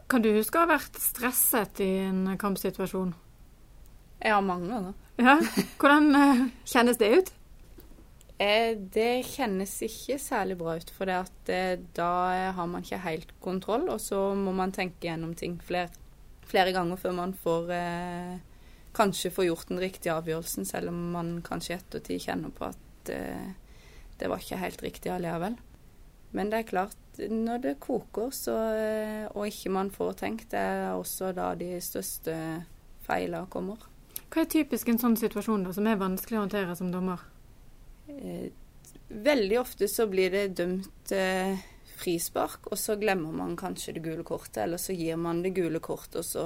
Kan 0.08 0.24
du 0.24 0.30
huske 0.36 0.60
å 0.60 0.66
ha 0.66 0.72
vært 0.76 1.00
stresset 1.00 1.82
i 1.84 1.90
en 2.08 2.36
kampsituasjon? 2.40 3.16
Ja, 4.24 4.40
mange 4.42 4.70
ganger. 4.72 4.94
Ja, 5.18 5.38
Hvordan 5.82 6.10
uh, 6.16 6.48
kjennes 6.66 7.00
det 7.02 7.10
ut? 7.20 7.32
Eh, 8.38 8.76
det 8.78 9.26
kjennes 9.26 9.72
ikke 9.82 10.20
særlig 10.22 10.60
bra 10.60 10.76
ut, 10.78 10.92
for 10.94 11.10
det 11.10 11.54
eh, 11.54 11.80
da 11.98 12.52
har 12.54 12.68
man 12.70 12.86
ikke 12.86 13.02
helt 13.02 13.32
kontroll. 13.42 13.88
Og 13.90 14.02
så 14.02 14.20
må 14.38 14.54
man 14.54 14.74
tenke 14.76 15.10
gjennom 15.10 15.34
ting 15.38 15.58
flere, 15.66 15.90
flere 16.46 16.74
ganger 16.76 17.02
før 17.02 17.18
man 17.18 17.34
får 17.34 17.74
eh, 17.74 18.36
kanskje 18.98 19.34
får 19.34 19.50
gjort 19.50 19.72
den 19.72 19.82
riktige 19.82 20.14
avgjørelsen, 20.14 20.66
selv 20.66 20.92
om 20.94 21.02
man 21.14 21.34
kanskje 21.46 21.74
i 21.74 21.78
ettertid 21.78 22.24
kjenner 22.24 22.54
på 22.54 22.70
at 22.70 23.12
eh, 23.14 23.50
det 24.18 24.30
var 24.30 24.42
ikke 24.42 24.62
helt 24.62 24.86
riktig 24.86 25.14
allikevel. 25.14 25.58
Men 26.38 26.50
det 26.52 26.62
er 26.62 26.72
klart, 26.72 26.98
når 27.18 27.62
det 27.64 27.76
koker 27.82 28.34
så, 28.36 28.56
eh, 28.78 29.28
og 29.34 29.50
ikke 29.50 29.74
man 29.74 29.92
får 29.94 30.18
tenkt, 30.22 30.50
det 30.54 30.62
er 30.62 30.90
også 30.94 31.32
da 31.38 31.52
de 31.58 31.76
største 31.82 32.36
feilene 33.08 33.50
kommer. 33.54 33.86
Hva 34.28 34.44
er 34.44 34.52
typisk 34.52 34.90
en 34.92 35.00
sånn 35.02 35.18
situasjon 35.20 35.64
da, 35.68 35.74
som 35.76 35.88
er 35.88 36.00
vanskelig 36.00 36.40
å 36.40 36.44
håndtere 36.44 36.76
som 36.76 36.92
dommer? 36.92 37.24
Eh, 38.12 38.50
veldig 39.08 39.60
ofte 39.62 39.88
så 39.92 40.08
blir 40.12 40.34
det 40.34 40.58
dømt 40.60 41.14
eh, 41.16 41.62
frispark, 41.98 42.68
og 42.72 42.80
så 42.80 42.98
glemmer 43.00 43.36
man 43.36 43.56
kanskje 43.60 43.96
det 43.98 44.04
gule 44.06 44.26
kortet. 44.28 44.64
Eller 44.66 44.82
så 44.82 44.96
gir 44.96 45.20
man 45.22 45.42
det 45.46 45.56
gule 45.58 45.80
kortet, 45.84 46.20
og 46.22 46.28
så 46.28 46.46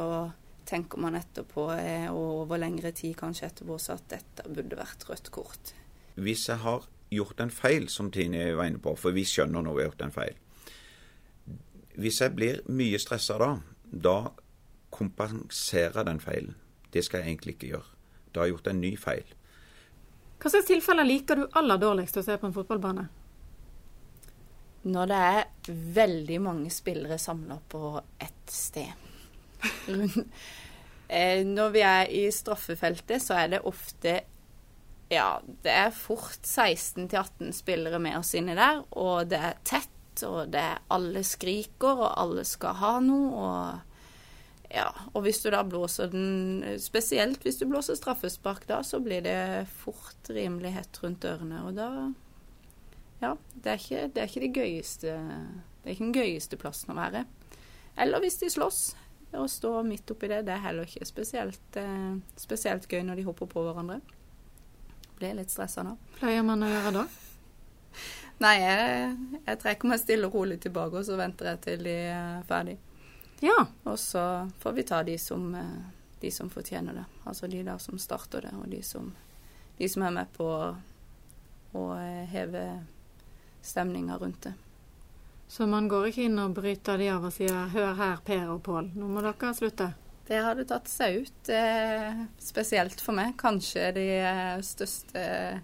tenker 0.70 1.02
man 1.02 1.18
etterpå, 1.20 1.68
eh, 1.76 2.08
og 2.14 2.46
over 2.46 2.62
lengre 2.62 2.94
tid 2.96 3.18
kanskje 3.20 3.50
etterpå, 3.50 3.80
så 3.82 3.98
at 3.98 4.08
dette 4.14 4.48
burde 4.48 4.78
vært 4.80 5.08
rødt 5.10 5.32
kort. 5.34 5.74
Hvis 6.22 6.48
jeg 6.50 6.62
har 6.62 6.86
gjort 7.12 7.42
en 7.44 7.52
feil, 7.52 7.90
som 7.90 8.12
Tine 8.14 8.52
var 8.56 8.70
inne 8.70 8.82
på, 8.84 8.94
for 9.00 9.16
vi 9.16 9.26
skjønner 9.28 9.66
når 9.66 9.76
vi 9.76 9.84
har 9.84 9.90
gjort 9.90 10.06
en 10.06 10.16
feil 10.16 10.38
Hvis 12.00 12.22
jeg 12.22 12.36
blir 12.36 12.62
mye 12.72 13.00
stressa 13.04 13.36
da, 13.40 13.50
da 13.92 14.16
kompenserer 14.92 16.06
den 16.08 16.22
feilen. 16.24 16.56
Det 16.92 17.04
skal 17.06 17.22
jeg 17.22 17.34
egentlig 17.34 17.56
ikke 17.56 17.72
gjøre. 17.76 17.88
Da 18.32 18.42
har 18.42 18.50
jeg 18.50 18.58
gjort 18.58 18.72
en 18.72 18.82
ny 18.82 18.92
feil. 19.00 19.34
Hva 20.42 20.50
slags 20.50 20.70
tilfeller 20.70 21.06
liker 21.06 21.38
du 21.38 21.44
aller 21.60 21.82
dårligst 21.82 22.18
å 22.18 22.24
se 22.26 22.38
på 22.40 22.50
en 22.50 22.56
fotballbane? 22.56 23.06
Når 24.82 25.12
det 25.12 25.20
er 25.28 25.76
veldig 25.98 26.40
mange 26.42 26.72
spillere 26.74 27.20
samla 27.22 27.60
på 27.70 27.94
ett 28.20 28.52
sted. 28.52 28.92
Eh, 31.12 31.42
når 31.44 31.74
vi 31.74 31.82
er 31.84 32.06
i 32.08 32.22
straffefeltet, 32.32 33.20
så 33.20 33.36
er 33.36 33.50
det 33.52 33.58
ofte 33.68 34.14
Ja, 35.12 35.42
det 35.44 35.74
er 35.76 35.90
fort 35.92 36.48
16-18 36.48 37.50
spillere 37.52 38.00
med 38.00 38.16
oss 38.16 38.32
inni 38.40 38.56
der, 38.56 38.80
og 38.96 39.28
det 39.28 39.42
er 39.44 39.58
tett, 39.68 40.24
og 40.24 40.54
det 40.54 40.62
er 40.64 40.80
alle 40.96 41.26
skriker, 41.28 42.00
og 42.06 42.14
alle 42.16 42.46
skal 42.48 42.80
ha 42.80 42.94
noe, 43.04 43.44
og 43.44 43.91
ja, 44.72 44.88
og 45.12 45.26
hvis 45.26 45.42
du 45.44 45.50
da 45.52 45.62
blåser 45.68 46.12
den 46.14 46.64
Spesielt 46.80 47.44
hvis 47.44 47.60
du 47.60 47.66
blåser 47.68 47.98
straffespark 48.00 48.68
da, 48.70 48.80
så 48.88 49.02
blir 49.04 49.24
det 49.26 49.68
fort 49.82 50.32
rimelig 50.32 50.72
hett 50.78 51.00
rundt 51.04 51.28
ørene. 51.28 51.64
Og 51.68 51.76
da 51.76 51.90
Ja, 53.22 53.36
det 53.54 53.74
er 53.74 53.82
ikke, 53.82 54.08
det 54.16 54.24
er 54.24 54.30
ikke 54.32 54.46
de 54.46 54.54
gøyeste 54.56 55.16
Det 55.16 55.86
er 55.86 55.96
ikke 55.96 56.08
den 56.08 56.18
gøyeste 56.18 56.60
plassen 56.62 56.94
å 56.94 57.00
være. 57.00 57.26
Eller 58.00 58.24
hvis 58.24 58.40
de 58.42 58.52
slåss. 58.54 58.84
Å 59.32 59.46
stå 59.48 59.78
midt 59.88 60.12
oppi 60.12 60.28
det, 60.28 60.42
det 60.44 60.52
er 60.52 60.64
heller 60.66 60.88
ikke 60.90 61.08
spesielt, 61.08 61.78
eh, 61.80 62.18
spesielt 62.36 62.84
gøy 62.92 63.00
når 63.08 63.22
de 63.22 63.24
hopper 63.24 63.48
på 63.48 63.62
hverandre. 63.64 64.02
Blir 65.16 65.38
litt 65.38 65.54
stressa 65.54 65.86
nå. 65.88 65.94
Pleier 66.18 66.44
man 66.44 66.66
å 66.66 66.68
gjøre 66.68 66.92
da? 66.98 67.06
Nei, 68.44 68.56
jeg, 68.60 69.16
jeg 69.46 69.60
trekker 69.62 69.88
meg 69.88 70.02
stille 70.02 70.28
og 70.28 70.36
rolig 70.36 70.58
tilbake, 70.60 71.00
og 71.00 71.08
så 71.08 71.16
venter 71.20 71.54
jeg 71.54 71.62
til 71.64 71.88
de 71.88 71.96
er 72.12 72.44
ferdig. 72.50 72.76
Ja. 73.42 73.66
Og 73.90 73.98
så 74.00 74.24
får 74.62 74.78
vi 74.78 74.86
ta 74.88 75.02
de 75.04 75.18
som, 75.18 75.50
eh, 75.56 75.90
de 76.22 76.32
som 76.32 76.50
fortjener 76.50 77.02
det. 77.02 77.06
Altså 77.26 77.50
de 77.50 77.64
der 77.66 77.78
som 77.82 78.00
starter 78.00 78.48
det, 78.48 78.54
og 78.58 78.70
de 78.70 78.84
som, 78.86 79.12
de 79.78 79.90
som 79.90 80.06
er 80.06 80.16
med 80.22 80.34
på 80.38 80.46
å 80.46 80.64
å 81.72 81.94
heve 82.32 82.66
stemninga 83.62 84.18
rundt 84.18 84.42
det. 84.42 84.54
Så 85.48 85.68
man 85.68 85.88
går 85.92 86.10
ikke 86.10 86.28
inn 86.30 86.40
og 86.40 86.56
bryter 86.56 87.00
de 87.00 87.10
av 87.12 87.26
og 87.28 87.34
sier 87.36 87.68
'hør 87.74 87.96
her, 87.96 88.18
Per 88.26 88.50
og 88.50 88.64
Pål, 88.64 88.92
nå 88.96 89.08
må 89.08 89.22
dere 89.22 89.54
slutte'? 89.54 89.94
Det 90.28 90.44
hadde 90.44 90.66
tatt 90.66 90.88
seg 90.88 91.22
ut, 91.22 91.50
eh, 91.50 92.26
spesielt 92.40 93.02
for 93.02 93.12
meg. 93.12 93.36
Kanskje 93.36 93.94
de 93.94 94.62
største 94.64 95.62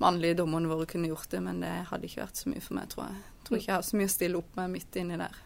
mannlige 0.00 0.36
dommerne 0.36 0.68
våre 0.68 0.86
kunne 0.86 1.08
gjort 1.08 1.28
det, 1.28 1.42
men 1.42 1.60
det 1.60 1.86
hadde 1.88 2.04
ikke 2.04 2.24
vært 2.24 2.36
så 2.36 2.48
mye 2.48 2.62
for 2.62 2.74
meg, 2.74 2.88
tror 2.88 3.04
jeg. 3.04 3.16
Jeg 3.16 3.44
tror 3.44 3.58
ikke 3.58 3.66
jeg 3.66 3.74
har 3.74 3.82
så 3.82 3.96
mye 3.96 4.06
å 4.06 4.16
stille 4.16 4.38
opp 4.38 4.56
med 4.56 4.70
midt 4.70 4.96
inni 4.96 5.16
der. 5.18 5.36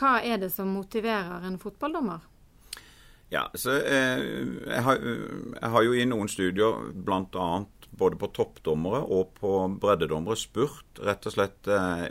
Hva 0.00 0.18
er 0.24 0.40
det 0.40 0.48
som 0.54 0.70
motiverer 0.72 1.44
en 1.44 1.58
fotballdommer? 1.60 2.24
Ja, 3.30 3.44
så 3.54 3.76
eh, 3.76 4.22
jeg, 4.66 4.82
har, 4.82 5.02
jeg, 5.04 5.70
har, 5.74 5.84
jo 5.86 5.92
i 5.94 6.06
noen 6.08 6.30
studier, 6.30 6.80
bl.a. 6.90 7.48
både 8.00 8.18
på 8.18 8.30
toppdommere 8.34 9.04
og 9.06 9.36
på 9.36 9.52
breddedommere, 9.82 10.38
spurt 10.40 10.98
rett 11.04 11.28
og 11.28 11.36
slett 11.36 11.70
eh, 11.70 12.08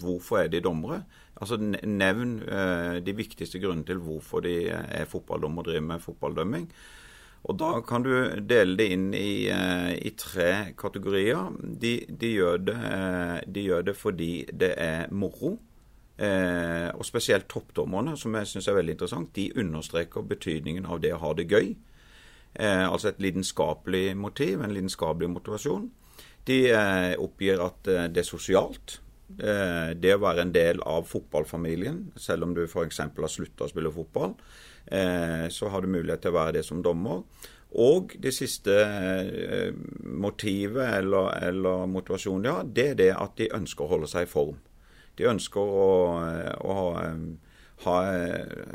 hvorfor 0.00 0.42
er 0.42 0.50
de 0.50 0.64
dommere. 0.64 1.04
Altså 1.38 1.60
Nevn 1.60 2.40
eh, 2.42 2.96
de 3.06 3.14
viktigste 3.14 3.60
grunnene 3.62 3.86
til 3.86 4.00
hvorfor 4.02 4.42
de 4.48 4.56
er 4.72 5.06
fotballdommer 5.06 5.62
og 5.62 5.70
driver 5.70 5.86
med 5.92 6.02
fotballdømming. 6.02 6.66
Og 7.46 7.58
Da 7.58 7.70
kan 7.86 8.02
du 8.02 8.10
dele 8.50 8.74
det 8.76 8.88
inn 8.90 9.12
i, 9.14 9.46
eh, 9.52 9.94
i 9.94 10.10
tre 10.18 10.74
kategorier. 10.76 11.52
De, 11.62 11.94
de, 12.08 12.32
gjør 12.34 12.58
det, 12.66 12.74
eh, 12.74 13.38
de 13.46 13.66
gjør 13.68 13.86
det 13.86 13.96
fordi 13.96 14.32
det 14.50 14.74
er 14.74 15.06
moro. 15.12 15.58
Eh, 16.18 16.88
og 16.98 17.06
spesielt 17.06 17.46
toppdommerne, 17.46 18.16
som 18.18 18.34
jeg 18.34 18.50
syns 18.50 18.66
er 18.66 18.74
veldig 18.80 18.96
interessant, 18.96 19.30
de 19.36 19.52
understreker 19.60 20.24
betydningen 20.26 20.88
av 20.90 20.98
det 21.04 21.12
å 21.14 21.20
ha 21.22 21.30
det 21.38 21.46
gøy. 21.46 21.76
Eh, 22.58 22.86
altså 22.88 23.12
et 23.12 23.20
lidenskapelig 23.22 24.16
motiv, 24.18 24.62
en 24.62 24.74
lidenskapelig 24.74 25.30
motivasjon. 25.30 25.84
De 26.48 26.56
eh, 26.72 27.12
oppgir 27.22 27.62
at 27.62 27.90
eh, 27.92 28.08
det 28.10 28.24
er 28.24 28.26
sosialt. 28.26 28.98
Eh, 29.38 29.94
det 29.94 30.16
å 30.16 30.22
være 30.24 30.46
en 30.46 30.54
del 30.54 30.82
av 30.82 31.06
fotballfamilien, 31.06 32.08
selv 32.18 32.48
om 32.48 32.56
du 32.56 32.64
f.eks. 32.66 32.98
har 33.04 33.30
slutta 33.30 33.68
å 33.68 33.70
spille 33.70 33.94
fotball, 33.94 34.34
eh, 34.90 35.46
så 35.54 35.70
har 35.70 35.84
du 35.84 35.92
mulighet 35.92 36.26
til 36.26 36.34
å 36.34 36.38
være 36.40 36.58
det 36.58 36.64
som 36.66 36.82
dommer. 36.82 37.22
Og 37.78 38.14
det 38.18 38.32
siste 38.32 38.72
motivet 40.00 40.94
eller, 41.02 41.34
eller 41.50 41.84
motivasjonen, 41.92 42.46
ja, 42.48 42.62
det 42.64 42.86
er 42.94 42.96
det 42.96 43.10
at 43.12 43.36
de 43.36 43.50
ønsker 43.54 43.84
å 43.84 43.90
holde 43.92 44.08
seg 44.08 44.24
i 44.24 44.30
form. 44.30 44.56
De 45.18 45.26
ønsker 45.26 45.60
å, 45.60 45.90
å 46.62 46.78
ha, 47.84 47.98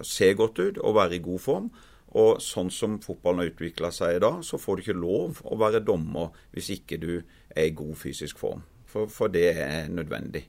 se 0.06 0.30
godt 0.38 0.60
ut 0.60 0.80
og 0.84 0.98
være 1.00 1.18
i 1.18 1.24
god 1.24 1.44
form. 1.44 1.72
Og 2.14 2.42
sånn 2.46 2.70
som 2.70 3.00
fotballen 3.02 3.42
har 3.42 3.50
utvikla 3.50 3.90
seg 3.94 4.18
i 4.18 4.22
dag, 4.22 4.44
så 4.46 4.60
får 4.62 4.76
du 4.76 4.84
ikke 4.84 5.00
lov 5.00 5.40
å 5.50 5.58
være 5.58 5.82
dommer 5.86 6.36
hvis 6.54 6.70
ikke 6.76 7.00
du 7.02 7.14
er 7.18 7.70
i 7.70 7.74
god 7.74 7.96
fysisk 7.98 8.38
form. 8.42 8.62
For, 8.90 9.10
for 9.10 9.34
det 9.34 9.48
er 9.58 9.90
nødvendig. 9.90 10.44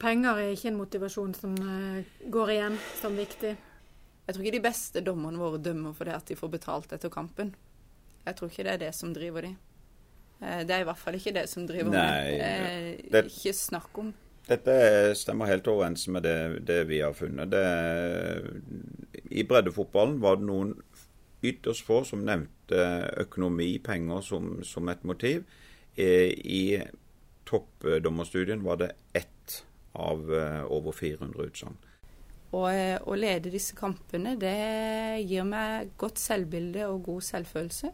Penger 0.00 0.40
er 0.40 0.54
ikke 0.54 0.70
en 0.70 0.80
motivasjon 0.80 1.36
som 1.36 1.52
eh, 1.60 2.08
går 2.32 2.52
igjen 2.54 2.78
som 3.00 3.16
viktig? 3.16 3.52
Jeg 4.26 4.34
tror 4.34 4.42
ikke 4.42 4.56
de 4.56 4.64
beste 4.64 5.02
dommerne 5.04 5.40
våre 5.40 5.60
dømmer 5.62 5.94
fordi 5.96 6.12
at 6.16 6.26
de 6.28 6.36
får 6.38 6.52
betalt 6.56 6.96
etter 6.96 7.12
kampen. 7.12 7.52
Jeg 8.26 8.38
tror 8.38 8.50
ikke 8.50 8.66
det 8.66 8.72
er 8.74 8.82
det 8.88 8.92
som 8.96 9.12
driver 9.14 9.46
de. 9.46 9.52
Eh, 10.40 10.62
det 10.66 10.74
er 10.74 10.84
i 10.84 10.88
hvert 10.88 11.00
fall 11.00 11.18
ikke 11.20 11.34
det 11.36 11.46
som 11.52 11.68
driver 11.68 11.92
Nei, 11.92 12.00
med. 12.00 12.46
Eh, 12.48 13.10
det... 13.12 13.26
Ikke 13.30 13.54
snakk 13.56 14.00
om. 14.02 14.14
Dette 14.46 14.74
stemmer 15.18 15.50
helt 15.50 15.66
overens 15.66 16.06
med 16.08 16.22
det, 16.22 16.66
det 16.68 16.84
vi 16.86 17.00
har 17.02 17.16
funnet. 17.18 17.50
Det, 17.50 17.64
I 19.34 19.42
breddefotballen 19.48 20.20
var 20.22 20.38
det 20.38 20.46
noen 20.46 20.76
ytterst 21.46 21.86
få 21.86 22.02
som 22.06 22.22
nevnte 22.26 22.84
økonomi, 23.22 23.72
penger, 23.82 24.22
som, 24.22 24.60
som 24.66 24.88
et 24.88 25.02
motiv. 25.06 25.42
I 25.96 26.78
toppdommerstudien 27.46 28.62
var 28.62 28.78
det 28.82 28.92
ett 29.12 29.64
av 29.92 30.34
eh, 30.34 30.64
over 30.72 30.92
400 30.92 31.44
utsagn. 31.48 31.76
Eh, 32.56 32.96
å 33.02 33.16
lede 33.18 33.52
disse 33.52 33.76
kampene, 33.76 34.36
det 34.40 34.56
gir 35.26 35.46
meg 35.48 35.92
godt 36.00 36.20
selvbilde 36.20 36.86
og 36.90 37.02
god 37.08 37.24
selvfølelse. 37.26 37.92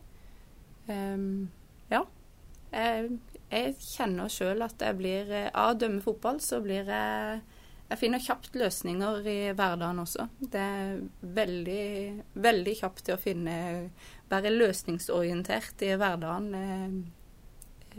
Um, 0.88 1.46
ja. 1.90 2.02
Jeg 2.72 3.18
jeg 3.52 3.74
kjenner 3.78 4.30
sjøl 4.32 4.64
at 4.64 4.80
jeg 4.80 4.96
blir 4.96 5.32
eh, 5.32 5.50
Av 5.52 5.74
å 5.74 5.78
dømme 5.78 6.02
fotball, 6.04 6.40
så 6.40 6.62
blir 6.64 6.88
jeg 6.88 7.40
Jeg 7.92 8.00
finner 8.00 8.22
kjapt 8.24 8.54
løsninger 8.56 9.26
i 9.28 9.38
hverdagen 9.52 10.00
også. 10.00 10.24
Det 10.40 10.60
er 10.60 11.02
veldig, 11.20 11.82
veldig 12.40 12.76
kjapt 12.78 13.04
til 13.04 13.18
å 13.18 13.20
finne 13.20 13.56
Være 14.32 14.54
løsningsorientert 14.54 15.84
i 15.84 15.92
hverdagen 16.00 16.48
eh, 16.56 16.96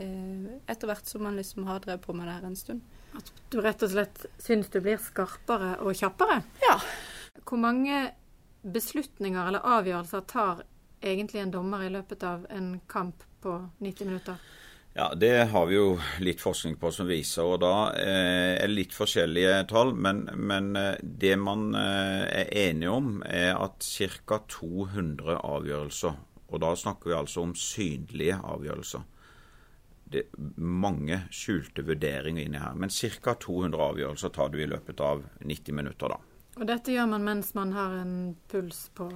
eh, 0.02 0.50
etter 0.66 0.90
hvert 0.90 1.06
som 1.06 1.22
man 1.28 1.38
liksom 1.38 1.68
har 1.70 1.84
drevet 1.84 2.02
på 2.02 2.16
med 2.16 2.26
det 2.26 2.34
her 2.34 2.48
en 2.50 2.58
stund. 2.58 2.82
At 3.14 3.30
du 3.54 3.60
rett 3.62 3.82
og 3.86 3.92
slett 3.92 4.24
syns 4.42 4.72
du 4.74 4.80
blir 4.82 4.98
skarpere 4.98 5.76
og 5.86 5.94
kjappere? 5.94 6.40
Ja. 6.64 6.80
Hvor 7.46 7.60
mange 7.62 8.08
beslutninger 8.64 9.46
eller 9.46 9.62
avgjørelser 9.76 10.26
tar 10.26 10.64
egentlig 11.04 11.44
en 11.44 11.54
dommer 11.54 11.84
i 11.86 11.92
løpet 11.94 12.26
av 12.26 12.48
en 12.50 12.80
kamp 12.90 13.22
på 13.44 13.54
90 13.78 14.10
minutter? 14.10 14.42
Ja, 14.96 15.14
Det 15.14 15.44
har 15.44 15.66
vi 15.66 15.74
jo 15.74 15.96
litt 16.22 16.38
forskning 16.40 16.76
på 16.78 16.90
som 16.94 17.08
viser. 17.10 17.42
og 17.42 17.64
Da 17.64 17.90
eh, 17.98 18.54
er 18.62 18.68
det 18.68 18.76
litt 18.76 18.94
forskjellige 18.94 19.64
tall. 19.72 19.90
Men, 19.98 20.28
men 20.38 20.76
eh, 20.78 21.00
det 21.02 21.34
man 21.42 21.74
eh, 21.74 22.22
er 22.44 22.52
enige 22.68 22.92
om, 22.94 23.16
er 23.26 23.58
at 23.58 23.82
ca. 23.82 24.38
200 24.38 25.40
avgjørelser, 25.40 26.14
og 26.46 26.62
da 26.62 26.70
snakker 26.78 27.10
vi 27.10 27.18
altså 27.18 27.42
om 27.42 27.56
synlige 27.58 28.38
avgjørelser 28.38 29.02
Det 30.14 30.28
mange 30.62 31.24
skjulte 31.34 31.82
vurderinger 31.82 32.46
inni 32.46 32.62
her. 32.62 32.78
Men 32.78 32.94
ca. 32.94 33.34
200 33.34 33.82
avgjørelser 33.90 34.30
tar 34.30 34.54
du 34.54 34.62
i 34.62 34.70
løpet 34.70 35.02
av 35.02 35.26
90 35.42 35.74
minutter, 35.74 36.14
da. 36.14 36.22
Og 36.54 36.68
dette 36.70 36.94
gjør 36.94 37.10
man 37.10 37.26
mens 37.26 37.50
man 37.58 37.74
har 37.74 37.98
en 37.98 38.36
puls 38.46 38.92
på 38.94 39.10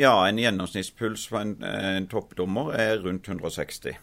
Ja, 0.00 0.14
en 0.24 0.40
gjennomsnittspuls 0.40 1.28
på 1.28 1.42
en, 1.42 1.58
en 1.60 2.06
toppdommer 2.08 2.72
er 2.72 3.02
rundt 3.04 3.28
160. 3.28 3.98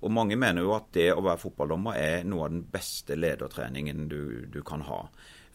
Og 0.00 0.12
mange 0.12 0.36
mener 0.38 0.64
jo 0.64 0.74
at 0.76 0.90
det 0.96 1.08
å 1.14 1.24
være 1.24 1.40
fotballdommer 1.40 1.98
er 1.98 2.26
noe 2.28 2.46
av 2.46 2.52
den 2.54 2.64
beste 2.72 3.16
ledertreningen 3.18 4.06
du, 4.10 4.20
du, 4.52 4.60
kan 4.66 4.84
ha. 4.88 5.04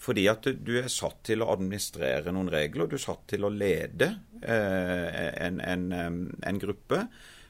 Fordi 0.02 0.26
at 0.32 0.48
du 0.66 0.74
er 0.80 0.90
satt 0.92 1.22
til 1.30 1.44
å 1.44 1.52
administrere 1.54 2.34
noen 2.34 2.50
regler. 2.52 2.90
Du 2.90 2.98
er 2.98 3.04
satt 3.04 3.28
til 3.32 3.46
å 3.46 3.54
lede 3.54 4.10
eh, 4.42 5.30
en, 5.46 5.62
en, 5.62 5.86
en, 6.42 6.62
gruppe. 6.62 7.04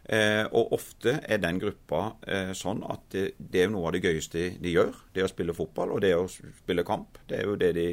Eh, 0.03 0.43
og 0.49 0.73
ofte 0.75 1.19
er 1.21 1.39
den 1.39 1.61
gruppa 1.61 2.17
eh, 2.27 2.51
sånn 2.57 2.81
at 2.89 3.05
det, 3.13 3.25
det, 3.37 3.63
er 3.63 3.71
noe 3.71 3.87
av 3.87 3.95
det 3.95 4.03
gøyeste 4.03 4.49
de 4.59 4.75
gjør. 4.75 4.91
Det 5.13 5.23
å 5.25 5.31
spille 5.31 5.55
fotball 5.55 5.95
og 5.95 6.03
det 6.03 6.15
å 6.17 6.27
spille 6.27 6.85
kamp. 6.87 7.21
Det 7.29 7.39
er 7.39 7.47
jo 7.47 7.57
det 7.61 7.71
de 7.77 7.87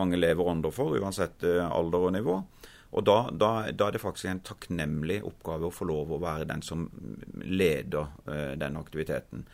mange 0.00 0.18
lever 0.18 0.48
ånder 0.48 0.74
for, 0.74 0.96
uansett 0.98 1.44
eh, 1.46 1.62
alder 1.62 2.08
og 2.08 2.14
nivå. 2.16 2.40
Og 2.92 3.04
da, 3.08 3.16
da, 3.32 3.50
da, 3.72 3.88
er 3.88 3.94
det 3.96 4.02
faktisk 4.02 4.28
en 4.28 4.42
takknemlig 4.44 5.22
oppgave 5.24 5.68
å 5.68 5.72
få 5.72 5.86
lov 5.88 6.12
å 6.12 6.20
være 6.20 6.48
den 6.50 6.64
som 6.64 6.84
leder 7.40 8.10
uh, 8.28 8.52
den 8.60 8.76
aktiviteten. 8.76 9.46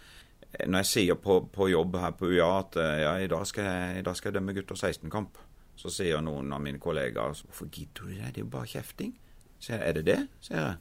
Når 0.64 0.83
jeg 0.83 0.90
sier 0.90 1.21
på, 1.23 1.38
på 1.52 1.68
jobb 1.71 2.00
her 2.02 2.16
på 2.18 2.33
UiA 2.33 2.49
at 2.64 2.80
uh, 2.80 2.97
ja, 3.04 3.14
i 3.23 3.30
dag 3.30 3.47
skal 3.47 3.68
jeg, 3.68 4.00
i 4.00 4.04
dag 4.09 4.18
skal 4.18 4.33
jeg 4.33 4.40
dømme 4.40 4.57
gutter 4.57 4.80
16-kamp, 4.80 5.38
så 5.78 5.92
sier 5.95 6.25
noen 6.25 6.50
av 6.50 6.64
mine 6.64 6.83
kollegaer 6.83 7.38
hvorfor 7.45 7.71
gidder 7.71 8.09
du 8.09 8.16
det, 8.16 8.33
det 8.35 8.42
er 8.42 8.47
jo 8.47 8.52
bare 8.57 8.73
kjefting. 8.75 9.14
Så 9.62 9.76
jeg, 9.76 9.83
er 9.87 9.99
det 10.00 10.07
det? 10.11 10.21
sier 10.42 10.62
jeg. 10.64 10.76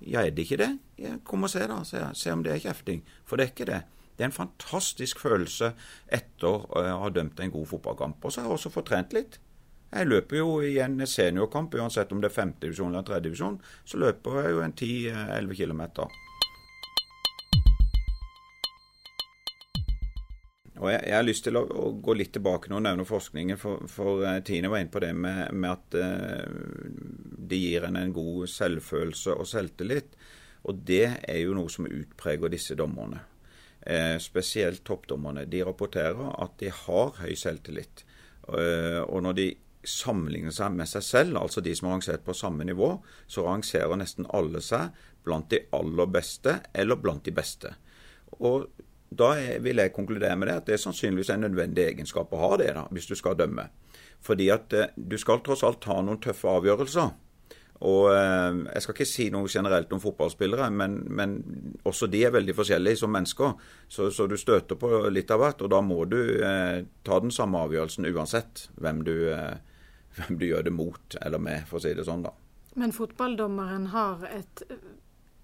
Ja, 0.00 0.22
er 0.22 0.30
det 0.32 0.46
ikke 0.46 0.60
det? 0.62 0.70
Ja, 1.00 1.16
kom 1.26 1.44
og 1.44 1.50
se, 1.52 1.66
da. 1.68 1.82
Se, 1.84 2.00
se 2.16 2.32
om 2.32 2.44
det 2.46 2.54
er 2.54 2.62
kjefting. 2.62 3.02
For 3.28 3.36
det 3.36 3.48
er 3.48 3.52
ikke 3.52 3.68
det. 3.68 3.80
Det 4.16 4.24
er 4.24 4.30
en 4.30 4.36
fantastisk 4.36 5.20
følelse 5.20 5.72
etter 6.12 6.48
å 6.48 6.84
ha 7.02 7.10
dømt 7.12 7.40
en 7.40 7.52
god 7.52 7.68
fotballkamp. 7.74 8.24
Og 8.24 8.32
så 8.32 8.40
har 8.40 8.48
jeg 8.48 8.56
også 8.58 8.72
fått 8.72 8.88
trent 8.92 9.14
litt. 9.16 9.38
Jeg 9.90 10.06
løper 10.06 10.38
jo 10.38 10.50
i 10.62 10.76
en 10.78 11.00
seniorkamp, 11.02 11.74
uansett 11.74 12.12
om 12.14 12.20
det 12.22 12.30
er 12.30 12.36
femtedivisjon 12.36 12.92
eller 12.92 13.06
tredjedivisjon, 13.06 13.56
så 13.84 13.98
løper 13.98 14.36
jeg 14.38 14.52
jo 14.54 14.60
en 14.62 14.74
10-11 14.76 15.56
km. 15.58 15.82
Og 20.80 20.86
jeg, 20.88 21.00
jeg, 21.04 21.14
har 21.16 21.26
lyst 21.26 21.44
til 21.44 21.58
å, 21.58 21.64
å, 21.66 21.88
gå 22.00 22.14
litt 22.16 22.30
tilbake 22.32 22.70
nå 22.70 22.78
og 22.78 22.84
nevne 22.86 23.04
forskningen, 23.08 23.58
for, 23.60 23.82
for 23.90 24.22
uh, 24.24 24.38
Tine 24.46 24.70
var 24.72 24.80
inne 24.80 24.92
på 24.94 25.02
det 25.02 25.10
med, 25.12 25.50
med 25.52 25.74
at 25.74 25.96
eh, 25.98 26.46
det 27.50 27.58
gir 27.58 27.84
en 27.84 27.98
en 28.00 28.14
god 28.16 28.48
selvfølelse 28.48 29.34
og 29.34 29.48
selvtillit. 29.50 30.14
Og 30.70 30.78
det 30.86 31.06
er 31.18 31.40
jo 31.42 31.56
noe 31.56 31.72
som 31.72 31.88
utpreger 31.88 32.52
disse 32.52 32.76
dommerne. 32.78 33.24
Eh, 33.80 34.16
spesielt 34.22 34.84
toppdommerne. 34.86 35.46
De 35.50 35.64
rapporterer 35.66 36.30
at 36.30 36.56
de 36.62 36.70
har 36.72 37.12
høy 37.18 37.34
selvtillit. 37.36 38.04
og 38.50 39.22
når 39.22 39.34
de 39.36 39.46
sammenligner 39.86 40.52
seg 40.54 40.74
med 40.76 40.88
seg 40.88 41.04
selv, 41.04 41.38
altså 41.40 41.62
de 41.64 41.72
som 41.76 41.88
har 41.88 41.98
rangert 41.98 42.24
på 42.26 42.36
samme 42.36 42.66
nivå, 42.68 42.92
så 43.30 43.46
rangerer 43.46 44.00
nesten 44.00 44.28
alle 44.36 44.62
seg 44.64 44.90
blant 45.24 45.50
de 45.52 45.62
aller 45.76 46.10
beste 46.12 46.58
eller 46.72 47.00
blant 47.00 47.24
de 47.24 47.34
beste. 47.34 47.72
Og 48.40 48.68
da 49.10 49.32
vil 49.62 49.82
jeg 49.82 49.94
konkludere 49.94 50.36
med 50.38 50.48
det 50.48 50.58
at 50.60 50.68
det 50.68 50.76
er 50.76 50.84
sannsynligvis 50.84 51.32
en 51.34 51.42
nødvendig 51.48 51.88
egenskap 51.88 52.30
å 52.32 52.44
ha 52.44 52.52
det, 52.60 52.70
da, 52.76 52.84
hvis 52.94 53.08
du 53.10 53.16
skal 53.18 53.38
dømme. 53.38 53.66
Fordi 54.22 54.46
at 54.52 54.76
eh, 54.76 54.92
du 54.94 55.16
skal 55.18 55.42
tross 55.42 55.64
alt 55.66 55.80
ta 55.82 55.96
noen 56.04 56.20
tøffe 56.22 56.48
avgjørelser. 56.48 57.10
Og 57.88 58.10
eh, 58.12 58.58
Jeg 58.74 58.84
skal 58.84 58.94
ikke 58.96 59.08
si 59.08 59.26
noe 59.32 59.48
generelt 59.50 59.92
om 59.96 60.02
fotballspillere, 60.02 60.68
men, 60.74 60.98
men 61.08 61.38
også 61.88 62.10
de 62.12 62.22
er 62.26 62.34
veldig 62.34 62.54
forskjellige 62.58 63.00
som 63.00 63.12
mennesker. 63.14 63.56
Så, 63.88 64.10
så, 64.14 64.28
du 64.28 64.36
støter 64.40 64.78
på 64.78 64.92
litt 65.08 65.32
av 65.32 65.40
hvert, 65.42 65.64
og 65.64 65.72
da 65.72 65.80
må 65.84 66.04
du 66.10 66.20
eh, 66.44 66.84
ta 67.06 67.20
den 67.24 67.32
samme 67.34 67.64
avgjørelsen 67.66 68.08
uansett 68.12 68.68
hvem 68.80 69.02
du, 69.08 69.14
eh, 69.32 69.56
hvem 70.20 70.38
du 70.40 70.46
gjør 70.50 70.66
det 70.68 70.74
mot 70.76 71.20
eller 71.20 71.42
med, 71.42 71.66
for 71.68 71.80
å 71.80 71.84
si 71.84 71.94
det 71.96 72.06
sånn. 72.08 72.24
da. 72.28 72.34
Men 72.78 72.94
fotballdommeren 72.94 73.88
har 73.94 74.26
et 74.30 74.64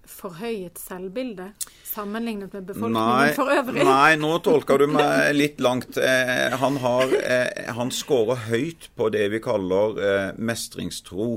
forhøyet 0.07 0.79
selvbilde 0.79 1.49
sammenlignet 1.83 2.53
med 2.55 2.69
befolkningen 2.69 3.17
Nei, 3.19 3.33
for 3.35 3.51
øvrig? 3.51 3.83
nei, 3.83 4.13
nå 4.21 4.37
tolker 4.45 4.79
du 4.79 4.87
meg 4.95 5.33
litt 5.35 5.59
langt. 5.63 5.97
Eh, 5.99 6.55
han 6.61 6.79
har, 6.83 7.11
eh, 7.19 7.67
han 7.75 7.91
scorer 7.91 8.45
høyt 8.47 8.87
på 8.95 9.09
det 9.11 9.25
vi 9.35 9.41
kaller 9.43 9.99
eh, 9.99 10.29
mestringstro 10.39 11.27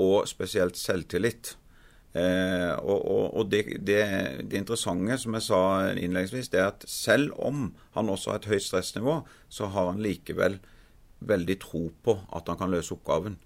og 0.00 0.24
spesielt 0.30 0.80
selvtillit. 0.80 1.54
Eh, 2.14 2.72
og, 2.78 3.00
og, 3.10 3.24
og 3.40 3.48
det, 3.50 3.64
det, 3.82 4.00
det 4.46 4.60
interessante, 4.62 5.18
som 5.20 5.34
jeg 5.34 5.46
sa 5.48 5.60
innledningsvis, 5.92 6.48
det 6.52 6.62
er 6.62 6.70
at 6.70 6.86
selv 6.88 7.34
om 7.42 7.72
han 7.98 8.10
også 8.12 8.32
har 8.32 8.40
et 8.40 8.52
høyt 8.54 8.66
stressnivå, 8.68 9.20
så 9.52 9.68
har 9.74 9.90
han 9.92 10.02
likevel 10.02 10.60
veldig 11.28 11.58
tro 11.62 11.88
på 12.04 12.16
at 12.36 12.48
han 12.50 12.60
kan 12.60 12.72
løse 12.72 12.94
oppgaven. 12.96 13.36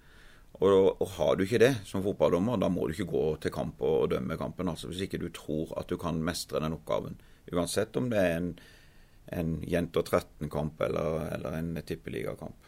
Og, 0.59 1.01
og, 1.01 1.07
har 1.15 1.35
du 1.37 1.45
ikke 1.45 1.61
det 1.61 1.73
som 1.87 2.03
fotballdommer, 2.03 2.59
da 2.59 2.67
må 2.71 2.87
du 2.87 2.95
ikke 2.95 3.11
gå 3.11 3.23
til 3.43 3.53
kamp 3.55 3.79
og 3.85 4.09
dømme 4.11 4.35
kampen. 4.37 4.67
altså 4.67 4.89
Hvis 4.89 5.05
ikke 5.05 5.21
du 5.21 5.29
tror 5.31 5.71
at 5.79 5.87
du 5.87 5.95
kan 5.97 6.19
mestre 6.23 6.59
den 6.59 6.75
oppgaven. 6.75 7.15
Uansett 7.53 7.95
om 7.97 8.09
det 8.11 8.19
er 8.19 8.35
en, 8.37 8.49
en 9.31 9.53
jenter 9.63 10.03
13-kamp 10.03 10.81
eller, 10.81 11.29
eller, 11.37 11.55
en 11.61 11.79
tippeligakamp. 11.85 12.67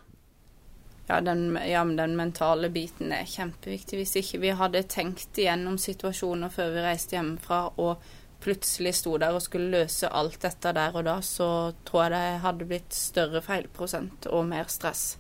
Ja, 1.09 1.19
ja, 1.67 1.83
men 1.83 1.97
den 1.97 2.15
mentale 2.15 2.69
biten 2.71 3.11
er 3.11 3.27
kjempeviktig. 3.27 3.99
Hvis 3.99 4.15
ikke 4.21 4.39
vi 4.45 4.55
hadde 4.55 4.85
tenkt 4.87 5.35
igjennom 5.35 5.75
situasjoner 5.81 6.53
før 6.53 6.71
vi 6.77 6.85
reiste 6.85 7.17
hjemmefra 7.17 7.65
og 7.81 8.05
plutselig 8.41 8.95
sto 8.97 9.15
der 9.21 9.37
og 9.37 9.43
skulle 9.45 9.71
løse 9.71 10.09
alt 10.09 10.41
dette 10.41 10.73
der 10.75 10.97
og 10.97 11.05
da, 11.07 11.17
så 11.25 11.71
tror 11.87 12.07
jeg 12.07 12.13
det 12.15 12.43
hadde 12.45 12.69
blitt 12.69 12.95
større 12.95 13.43
feilprosent 13.45 14.29
og 14.33 14.47
mer 14.49 14.71
stress 14.71 15.11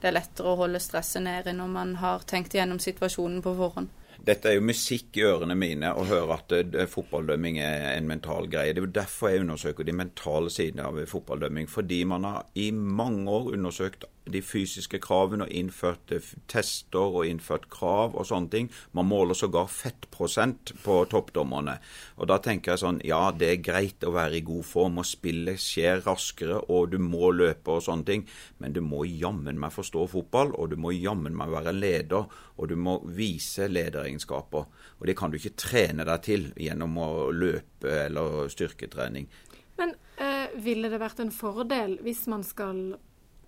det 0.00 0.10
er 0.10 0.20
lettere 0.20 0.52
å 0.52 0.58
holde 0.60 0.80
stresset 0.82 1.24
nede 1.24 1.54
når 1.56 1.70
man 1.72 1.94
har 2.02 2.24
tenkt 2.28 2.54
igjennom 2.54 2.80
situasjonen 2.82 3.40
på 3.44 3.54
forhånd. 3.56 3.92
Dette 4.26 4.50
er 4.50 4.56
jo 4.56 4.64
musikk 4.64 5.16
i 5.18 5.24
ørene 5.28 5.54
mine 5.58 5.92
å 5.94 6.04
høre 6.08 6.36
at 6.38 6.52
fotballdømming 6.90 7.58
er 7.62 7.90
en 7.92 8.08
mental 8.08 8.48
greie. 8.50 8.72
Det 8.74 8.80
er 8.80 8.86
jo 8.86 8.96
derfor 8.96 9.32
jeg 9.32 9.44
undersøker 9.44 9.86
de 9.86 9.94
mentale 9.96 10.50
sidene 10.50 10.88
av 10.88 10.98
fotballdømming. 11.10 11.68
Fordi 11.70 12.00
man 12.08 12.24
har 12.26 12.46
i 12.58 12.70
mange 12.72 13.30
år 13.30 13.52
undersøkt 13.54 14.06
de 14.32 14.42
fysiske 14.42 14.98
kravene 15.02 15.46
og 15.46 15.54
innført 15.54 16.12
eh, 16.14 16.32
tester 16.50 17.18
og 17.20 17.26
innført 17.28 17.68
krav 17.72 18.16
og 18.16 18.26
sånne 18.28 18.52
ting. 18.52 18.70
Man 18.96 19.08
måler 19.10 19.38
sågar 19.38 19.70
fettprosent 19.70 20.74
på 20.84 20.98
toppdommerne. 21.10 21.76
Og 22.18 22.30
da 22.30 22.38
tenker 22.42 22.74
jeg 22.74 22.82
sånn 22.82 23.00
Ja, 23.06 23.30
det 23.30 23.50
er 23.52 23.64
greit 23.64 24.04
å 24.06 24.14
være 24.16 24.40
i 24.40 24.44
god 24.46 24.66
form, 24.66 25.00
og 25.02 25.08
spillet 25.08 25.62
skjer 25.62 26.02
raskere, 26.06 26.58
og 26.72 26.90
du 26.94 26.98
må 27.02 27.30
løpe 27.34 27.76
og 27.76 27.84
sånne 27.86 28.08
ting, 28.08 28.26
men 28.62 28.74
du 28.76 28.82
må 28.84 29.04
jammen 29.06 29.60
meg 29.60 29.74
forstå 29.74 30.06
fotball, 30.16 30.54
og 30.56 30.72
du 30.72 30.78
må 30.80 30.94
jammen 30.96 31.36
meg 31.36 31.52
være 31.54 31.74
leder, 31.76 32.26
og 32.56 32.70
du 32.70 32.76
må 32.80 32.98
vise 33.16 33.68
lederegenskaper. 33.70 34.66
Og 34.98 35.08
det 35.08 35.16
kan 35.18 35.30
du 35.30 35.38
ikke 35.38 35.56
trene 35.60 36.06
deg 36.08 36.22
til 36.24 36.48
gjennom 36.60 36.96
å 36.98 37.10
løpe 37.34 37.92
eller 38.06 38.48
styrketrening. 38.52 39.28
Men 39.76 39.92
øh, 39.92 40.56
ville 40.64 40.88
det 40.88 41.00
vært 41.02 41.20
en 41.20 41.34
fordel 41.34 41.98
hvis 42.04 42.24
man 42.32 42.44
skal 42.46 42.96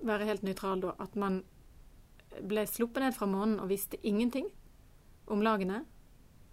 være 0.04 0.28
helt 0.28 0.44
nøytral 0.46 0.82
da, 0.82 0.94
at 1.02 1.16
man 1.18 1.42
ble 2.48 2.64
sluppet 2.68 3.02
ned 3.02 3.16
fra 3.16 3.28
månen 3.30 3.58
og 3.62 3.70
visste 3.72 3.98
ingenting 4.06 4.48
om 5.26 5.42
lagene? 5.44 5.84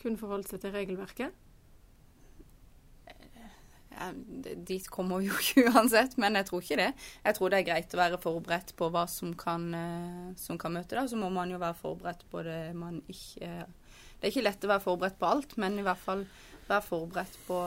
Kun 0.01 0.17
forholdt 0.19 0.49
seg 0.51 0.63
til 0.63 0.73
regelverket? 0.75 1.33
Ja, 3.95 4.09
dit 4.67 4.87
kommer 4.91 5.21
vi 5.23 5.29
jo 5.29 5.37
ikke 5.39 5.69
uansett, 5.71 6.17
men 6.19 6.35
jeg 6.35 6.49
tror 6.49 6.63
ikke 6.63 6.79
det. 6.81 6.89
Jeg 7.23 7.37
tror 7.37 7.51
det 7.51 7.61
er 7.61 7.67
greit 7.69 7.95
å 7.95 8.01
være 8.01 8.19
forberedt 8.19 8.73
på 8.75 8.89
hva 8.91 9.05
som 9.07 9.31
kan, 9.39 9.69
eh, 9.77 10.33
som 10.39 10.59
kan 10.59 10.75
møte 10.75 10.97
deg. 10.97 11.07
Så 11.07 11.19
må 11.19 11.29
man 11.31 11.53
jo 11.53 11.61
være 11.61 11.79
forberedt 11.79 12.25
på 12.31 12.43
det 12.43 12.75
man 12.75 13.01
ikke 13.07 13.65
Det 14.15 14.29
er 14.29 14.31
ikke 14.31 14.45
lett 14.47 14.63
å 14.63 14.69
være 14.71 14.81
forberedt 14.81 15.17
på 15.19 15.27
alt, 15.27 15.57
men 15.61 15.75
i 15.77 15.83
hvert 15.85 16.01
fall 16.01 16.21
være 16.67 16.85
forberedt 16.87 17.35
på 17.45 17.57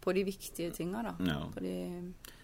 på 0.00 0.12
de 0.16 0.24
viktige 0.24 0.70
tinga, 0.74 1.02
da. 1.04 1.12
Ja. 1.26 1.38
De, 1.60 1.74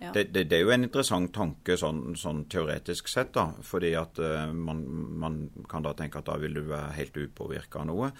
ja. 0.01 0.11
det, 0.13 0.25
det, 0.35 0.45
det, 0.51 0.59
er 0.59 0.65
jo 0.65 0.75
en 0.75 0.87
interessant 0.87 1.33
tanke 1.35 1.79
sånn, 1.81 2.17
sånn 2.19 2.45
teoretisk 2.53 3.09
sett, 3.11 3.33
da. 3.37 3.49
Fordi 3.65 3.95
at 3.99 4.21
uh, 4.21 4.53
man, 4.53 4.85
man, 5.23 5.41
kan 5.71 5.87
da 5.87 5.95
tenke 5.97 6.21
at 6.21 6.29
da 6.29 6.37
vil 6.43 6.57
du 6.59 6.67
være 6.69 6.95
helt 6.99 7.17
upåvirka 7.17 7.83
av 7.83 7.91
noe. 7.91 8.13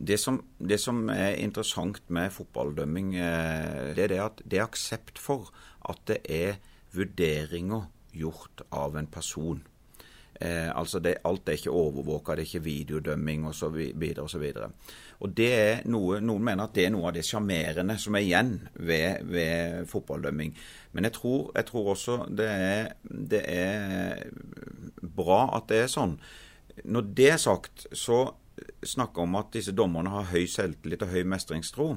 Det 0.00 0.16
som, 0.16 0.38
det 0.56 0.80
som, 0.80 1.04
er 1.12 1.36
interessant 1.42 2.00
med 2.08 2.32
fotballdømming, 2.32 3.14
uh, 3.20 3.90
det 3.96 4.06
er 4.06 4.14
det 4.14 4.22
at 4.24 4.44
det 4.44 4.60
er 4.62 4.68
aksept 4.68 5.20
for 5.20 5.52
at 5.90 6.04
det 6.08 6.22
er 6.24 6.60
vurderinger 6.96 7.88
gjort 8.16 8.64
av 8.74 8.96
en 8.98 9.10
person. 9.10 9.60
Eh, 10.40 10.70
altså 10.78 11.02
det, 11.04 11.18
Alt 11.24 11.48
er 11.48 11.58
ikke 11.58 11.72
overvåka, 11.76 12.34
det 12.34 12.46
er 12.46 12.48
ikke 12.48 12.64
videodømming 12.64 13.44
osv. 13.50 13.76
osv. 14.22 14.44
Noe, 15.92 16.20
Noen 16.24 16.46
mener 16.46 16.64
at 16.64 16.76
det 16.78 16.86
er 16.86 16.94
noe 16.94 17.10
av 17.10 17.16
det 17.18 17.26
sjarmerende 17.28 17.98
som 18.00 18.16
er 18.16 18.24
igjen 18.24 18.54
ved, 18.72 19.26
ved 19.28 19.84
fotballdømming. 19.90 20.54
Men 20.96 21.08
jeg 21.10 21.16
tror, 21.18 21.50
jeg 21.56 21.68
tror 21.68 21.92
også 21.92 22.18
det 22.40 22.48
er, 22.48 22.92
det 23.04 23.42
er, 23.44 24.24
bra 25.00 25.42
at 25.58 25.68
det 25.68 25.84
er 25.84 25.92
sånn. 25.92 26.16
Når 26.88 27.12
det 27.20 27.30
er 27.34 27.40
sagt, 27.42 27.84
så 27.92 28.22
snakker 28.86 29.26
om 29.26 29.36
at 29.36 29.52
disse 29.52 29.76
dommerne 29.76 30.12
har 30.14 30.32
høy 30.32 30.46
selvtillit 30.48 31.04
og 31.04 31.12
høy 31.12 31.24
mestringstro. 31.28 31.92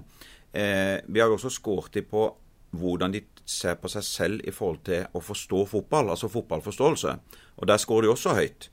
Eh, 0.52 1.00
vi 1.08 1.24
har 1.24 1.32
jo 1.32 1.40
også 1.40 1.52
skåret 1.54 1.96
dem 1.96 2.12
på 2.12 2.28
hvordan 2.74 3.14
de 3.14 3.22
ser 3.46 3.78
på 3.78 3.90
seg 3.92 4.06
selv 4.06 4.46
i 4.48 4.52
forhold 4.54 4.82
til 4.88 5.06
å 5.14 5.22
forstå 5.22 5.66
fotball, 5.70 6.10
altså 6.14 6.30
fotballforståelse. 6.32 7.16
Og 7.62 7.68
der 7.70 7.82
skårer 7.82 8.08
de 8.08 8.14
også 8.14 8.34
høyt. 8.38 8.70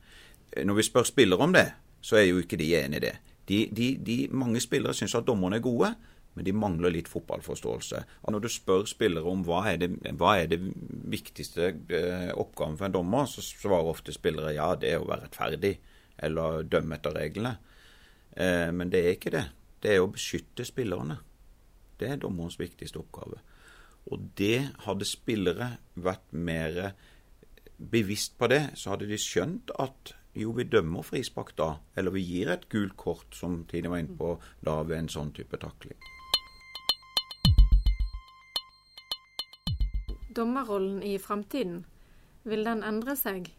Når 0.64 0.78
vi 0.78 0.86
spør 0.86 1.06
spillere 1.06 1.44
om 1.44 1.52
det, 1.54 1.66
så 2.00 2.16
er 2.16 2.30
jo 2.30 2.40
ikke 2.40 2.58
de 2.58 2.70
enig 2.78 3.00
i 3.00 3.04
det. 3.04 3.16
De, 3.50 3.58
de, 3.76 3.90
de, 4.06 4.16
mange 4.32 4.62
spillere 4.62 4.94
syns 4.96 5.14
at 5.18 5.26
dommerne 5.26 5.58
er 5.58 5.64
gode, 5.64 5.92
men 6.34 6.46
de 6.46 6.54
mangler 6.54 6.94
litt 6.94 7.10
fotballforståelse. 7.10 8.02
Og 8.22 8.32
når 8.32 8.44
du 8.44 8.48
spør 8.52 8.86
spillere 8.88 9.26
om 9.26 9.42
hva 9.44 9.64
er 9.72 9.80
det, 9.82 9.90
hva 10.18 10.36
er 10.38 10.50
det 10.52 10.60
viktigste 11.10 11.72
eh, 11.90 12.30
oppgaven 12.38 12.78
for 12.78 12.86
en 12.86 12.94
dommer, 12.94 13.26
så 13.26 13.42
svarer 13.44 13.90
ofte 13.90 14.14
spillere 14.14 14.54
ja, 14.54 14.70
det 14.78 14.94
er 14.94 15.02
å 15.02 15.08
være 15.10 15.26
rettferdig 15.26 15.74
eller 16.22 16.62
dømme 16.70 16.96
etter 16.96 17.16
reglene. 17.18 17.56
Eh, 18.36 18.70
men 18.72 18.92
det 18.92 19.02
er 19.02 19.18
ikke 19.18 19.34
det. 19.34 19.44
Det 19.82 19.96
er 19.96 20.04
å 20.04 20.12
beskytte 20.12 20.64
spillerne. 20.68 21.18
Det 22.00 22.08
er 22.08 22.22
dommerens 22.22 22.60
viktigste 22.60 23.02
oppgave. 23.02 23.42
Og 24.08 24.30
det 24.40 24.70
hadde 24.86 25.08
spillere 25.08 25.74
vært 25.94 26.32
mer 26.32 26.80
bevisst 27.76 28.38
på 28.38 28.48
det, 28.52 28.62
så 28.76 28.94
hadde 28.94 29.08
de 29.10 29.18
skjønt 29.20 29.72
at 29.80 30.14
jo, 30.38 30.52
vi 30.54 30.64
dømmer 30.64 31.02
frispark 31.02 31.52
da, 31.58 31.74
eller 31.98 32.14
vi 32.14 32.22
gir 32.22 32.52
et 32.52 32.68
gult 32.70 32.96
kort, 32.96 33.26
som 33.34 33.64
Tine 33.70 33.90
var 33.90 34.02
inne 34.02 34.16
på, 34.16 34.36
da 34.62 34.80
ved 34.86 35.02
en 35.02 35.10
sånn 35.10 35.32
type 35.34 35.58
takling. 35.60 35.98
Dommerrollen 40.30 41.02
i 41.02 41.16
framtiden, 41.18 41.82
vil 42.46 42.62
den 42.64 42.84
endre 42.86 43.16
seg? 43.18 43.50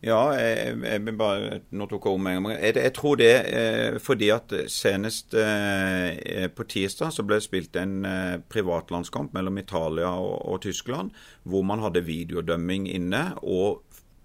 Ja, 0.00 0.30
jeg, 0.32 0.78
jeg 0.80 1.12
bare, 1.20 1.58
nå 1.76 1.84
tok 1.90 2.06
jeg 2.08 2.16
om 2.16 2.28
en 2.30 2.38
gang. 2.38 2.54
Jeg, 2.54 2.76
jeg, 2.80 2.92
tror 2.96 3.18
det 3.20 3.32
eh, 3.52 3.98
fordi 4.00 4.30
at 4.32 4.54
senest 4.72 5.34
eh, 5.36 6.46
på 6.56 6.64
tirsdag 6.72 7.12
så 7.12 7.24
ble 7.28 7.36
det 7.36 7.44
spilt 7.44 7.76
en 7.76 8.06
eh, 8.08 8.38
privatlandskamp 8.48 9.34
mellom 9.36 9.60
Italia 9.60 10.14
og, 10.16 10.38
og, 10.40 10.62
Tyskland, 10.64 11.12
hvor 11.44 11.66
man 11.68 11.84
hadde 11.84 12.06
videodømming 12.06 12.86
inne 12.88 13.26
og 13.42 13.82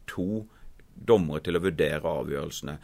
to 0.07 0.45
dommere 0.95 1.43
til 1.43 1.59
å 1.59 1.63
vurdere 1.65 2.15
avgjørelsene. 2.21 2.77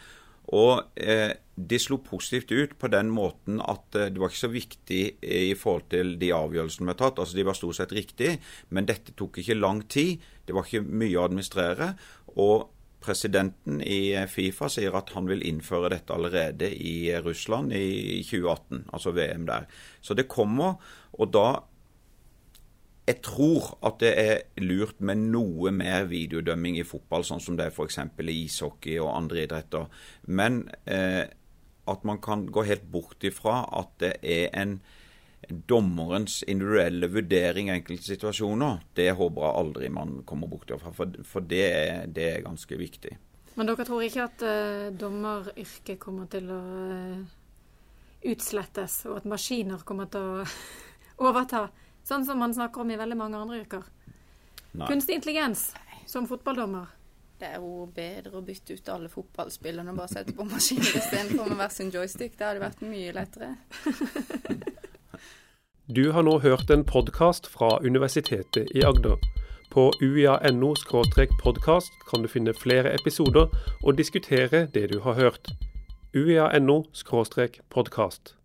Og 0.51 0.99
eh, 0.99 1.31
De 1.55 1.79
slo 1.79 2.01
positivt 2.03 2.51
ut 2.51 2.75
på 2.81 2.91
den 2.91 3.07
måten 3.15 3.63
at 3.63 3.95
eh, 3.95 4.11
det 4.11 4.19
var 4.19 4.33
ikke 4.33 4.41
så 4.41 4.51
viktig 4.51 5.01
i 5.23 5.55
forhold 5.55 5.87
til 5.95 6.17
de 6.19 6.33
avgjørelsene 6.35 6.89
vi 6.89 6.91
har 6.91 6.99
tatt. 7.05 7.23
Altså 7.23 7.39
De 7.39 7.47
var 7.47 7.55
stort 7.55 7.79
sett 7.79 7.95
riktige, 7.95 8.35
men 8.67 8.91
dette 8.91 9.15
tok 9.15 9.39
ikke 9.39 9.59
lang 9.61 9.79
tid. 9.87 10.19
Det 10.43 10.59
var 10.59 10.67
ikke 10.67 10.83
mye 10.83 11.15
å 11.15 11.25
administrere. 11.29 11.93
og 12.35 12.67
Presidenten 13.01 13.81
i 13.81 14.13
Fifa 14.29 14.69
sier 14.69 14.93
at 14.97 15.09
han 15.15 15.27
vil 15.29 15.41
innføre 15.47 15.89
dette 15.93 16.13
allerede 16.13 16.69
i 16.69 17.09
Russland 17.25 17.73
i 17.73 18.21
2018, 18.27 18.85
altså 18.93 19.13
VM 19.15 19.47
der. 19.49 19.67
Så 20.01 20.13
det 20.17 20.29
kommer. 20.31 20.79
Og 21.13 21.33
da 21.33 21.49
Jeg 23.07 23.17
tror 23.25 23.79
at 23.83 23.97
det 23.99 24.11
er 24.15 24.61
lurt 24.61 25.01
med 25.01 25.17
noe 25.33 25.71
mer 25.73 26.05
videodømming 26.07 26.77
i 26.77 26.85
fotball, 26.85 27.25
sånn 27.25 27.41
som 27.41 27.57
det 27.57 27.65
er 27.65 27.73
f.eks. 27.73 27.97
i 27.97 28.35
ishockey 28.45 28.99
og 29.01 29.09
andre 29.17 29.41
idretter. 29.41 29.89
Men 30.29 30.69
eh, 30.85 31.25
at 31.89 32.05
man 32.05 32.21
kan 32.21 32.45
gå 32.45 32.63
helt 32.63 32.85
bort 32.93 33.25
ifra 33.25 33.65
at 33.73 33.89
det 33.99 34.13
er 34.21 34.53
en 34.53 34.77
dommerens 35.49 36.43
individuelle 36.43 37.07
vurdering 37.07 37.69
i 37.69 37.73
enkelte 37.73 38.11
situasjoner, 38.13 38.79
det 38.93 39.09
håper 39.17 39.45
jeg 39.45 39.59
aldri 39.63 39.89
man 39.93 40.15
kommer 40.27 40.51
bort 40.51 40.71
fra. 40.77 40.93
For, 40.93 41.17
for 41.27 41.45
det, 41.45 41.65
er, 41.65 42.07
det, 42.07 42.27
er, 42.35 42.45
ganske 42.45 42.77
viktig. 42.77 43.15
Men 43.57 43.67
dere 43.67 43.85
tror 43.87 44.05
ikke 44.05 44.27
at 44.27 44.45
uh, 44.45 44.87
dommeryrket 44.95 45.99
kommer 45.99 46.29
til 46.31 46.51
å 46.53 46.61
uh, 46.61 47.23
utslettes, 48.31 49.01
og 49.09 49.21
at 49.21 49.29
maskiner 49.29 49.83
kommer 49.87 50.11
til 50.13 50.21
å 50.21 50.45
overta, 51.27 51.67
sånn 52.07 52.25
som 52.27 52.39
man 52.41 52.55
snakker 52.55 52.85
om 52.85 52.93
i 52.93 52.99
veldig 53.01 53.17
mange 53.17 53.41
andre 53.41 53.61
yrker? 53.63 53.89
Nei. 54.71 54.87
Kunstig 54.87 55.17
intelligens 55.19 55.71
som 56.07 56.29
fotballdommer? 56.29 56.97
Det 57.41 57.49
er 57.49 57.57
jo 57.57 57.87
bedre 57.89 58.37
å 58.37 58.43
bytte 58.45 58.77
ut 58.77 58.89
alle 58.93 59.09
fotballspillerne 59.09 59.89
og 59.89 59.97
bare 59.97 60.13
sette 60.13 60.35
på 60.37 60.45
maskiner 60.45 60.93
istedenfor 60.99 61.49
med 61.49 61.57
hver 61.57 61.73
sin 61.73 61.89
joystick. 61.89 62.37
Det 62.37 62.45
hadde 62.45 62.61
vært 62.61 62.83
mye 62.85 63.15
lettere. 63.17 63.55
Du 65.95 66.11
har 66.11 66.23
nå 66.23 66.39
hørt 66.39 66.69
en 66.69 66.85
podkast 66.85 67.47
fra 67.47 67.79
Universitetet 67.83 68.69
i 68.75 68.83
Agder. 68.87 69.17
På 69.71 69.91
uia.no 70.01 70.73
podkast 71.43 71.91
kan 72.09 72.21
du 72.21 72.27
finne 72.27 72.53
flere 72.53 72.93
episoder 72.93 73.47
og 73.83 73.97
diskutere 73.97 74.67
det 74.73 74.89
du 74.93 74.99
har 74.99 75.13
hørt. 75.13 75.51
uia.no 76.15 76.83
podkast. 77.69 78.40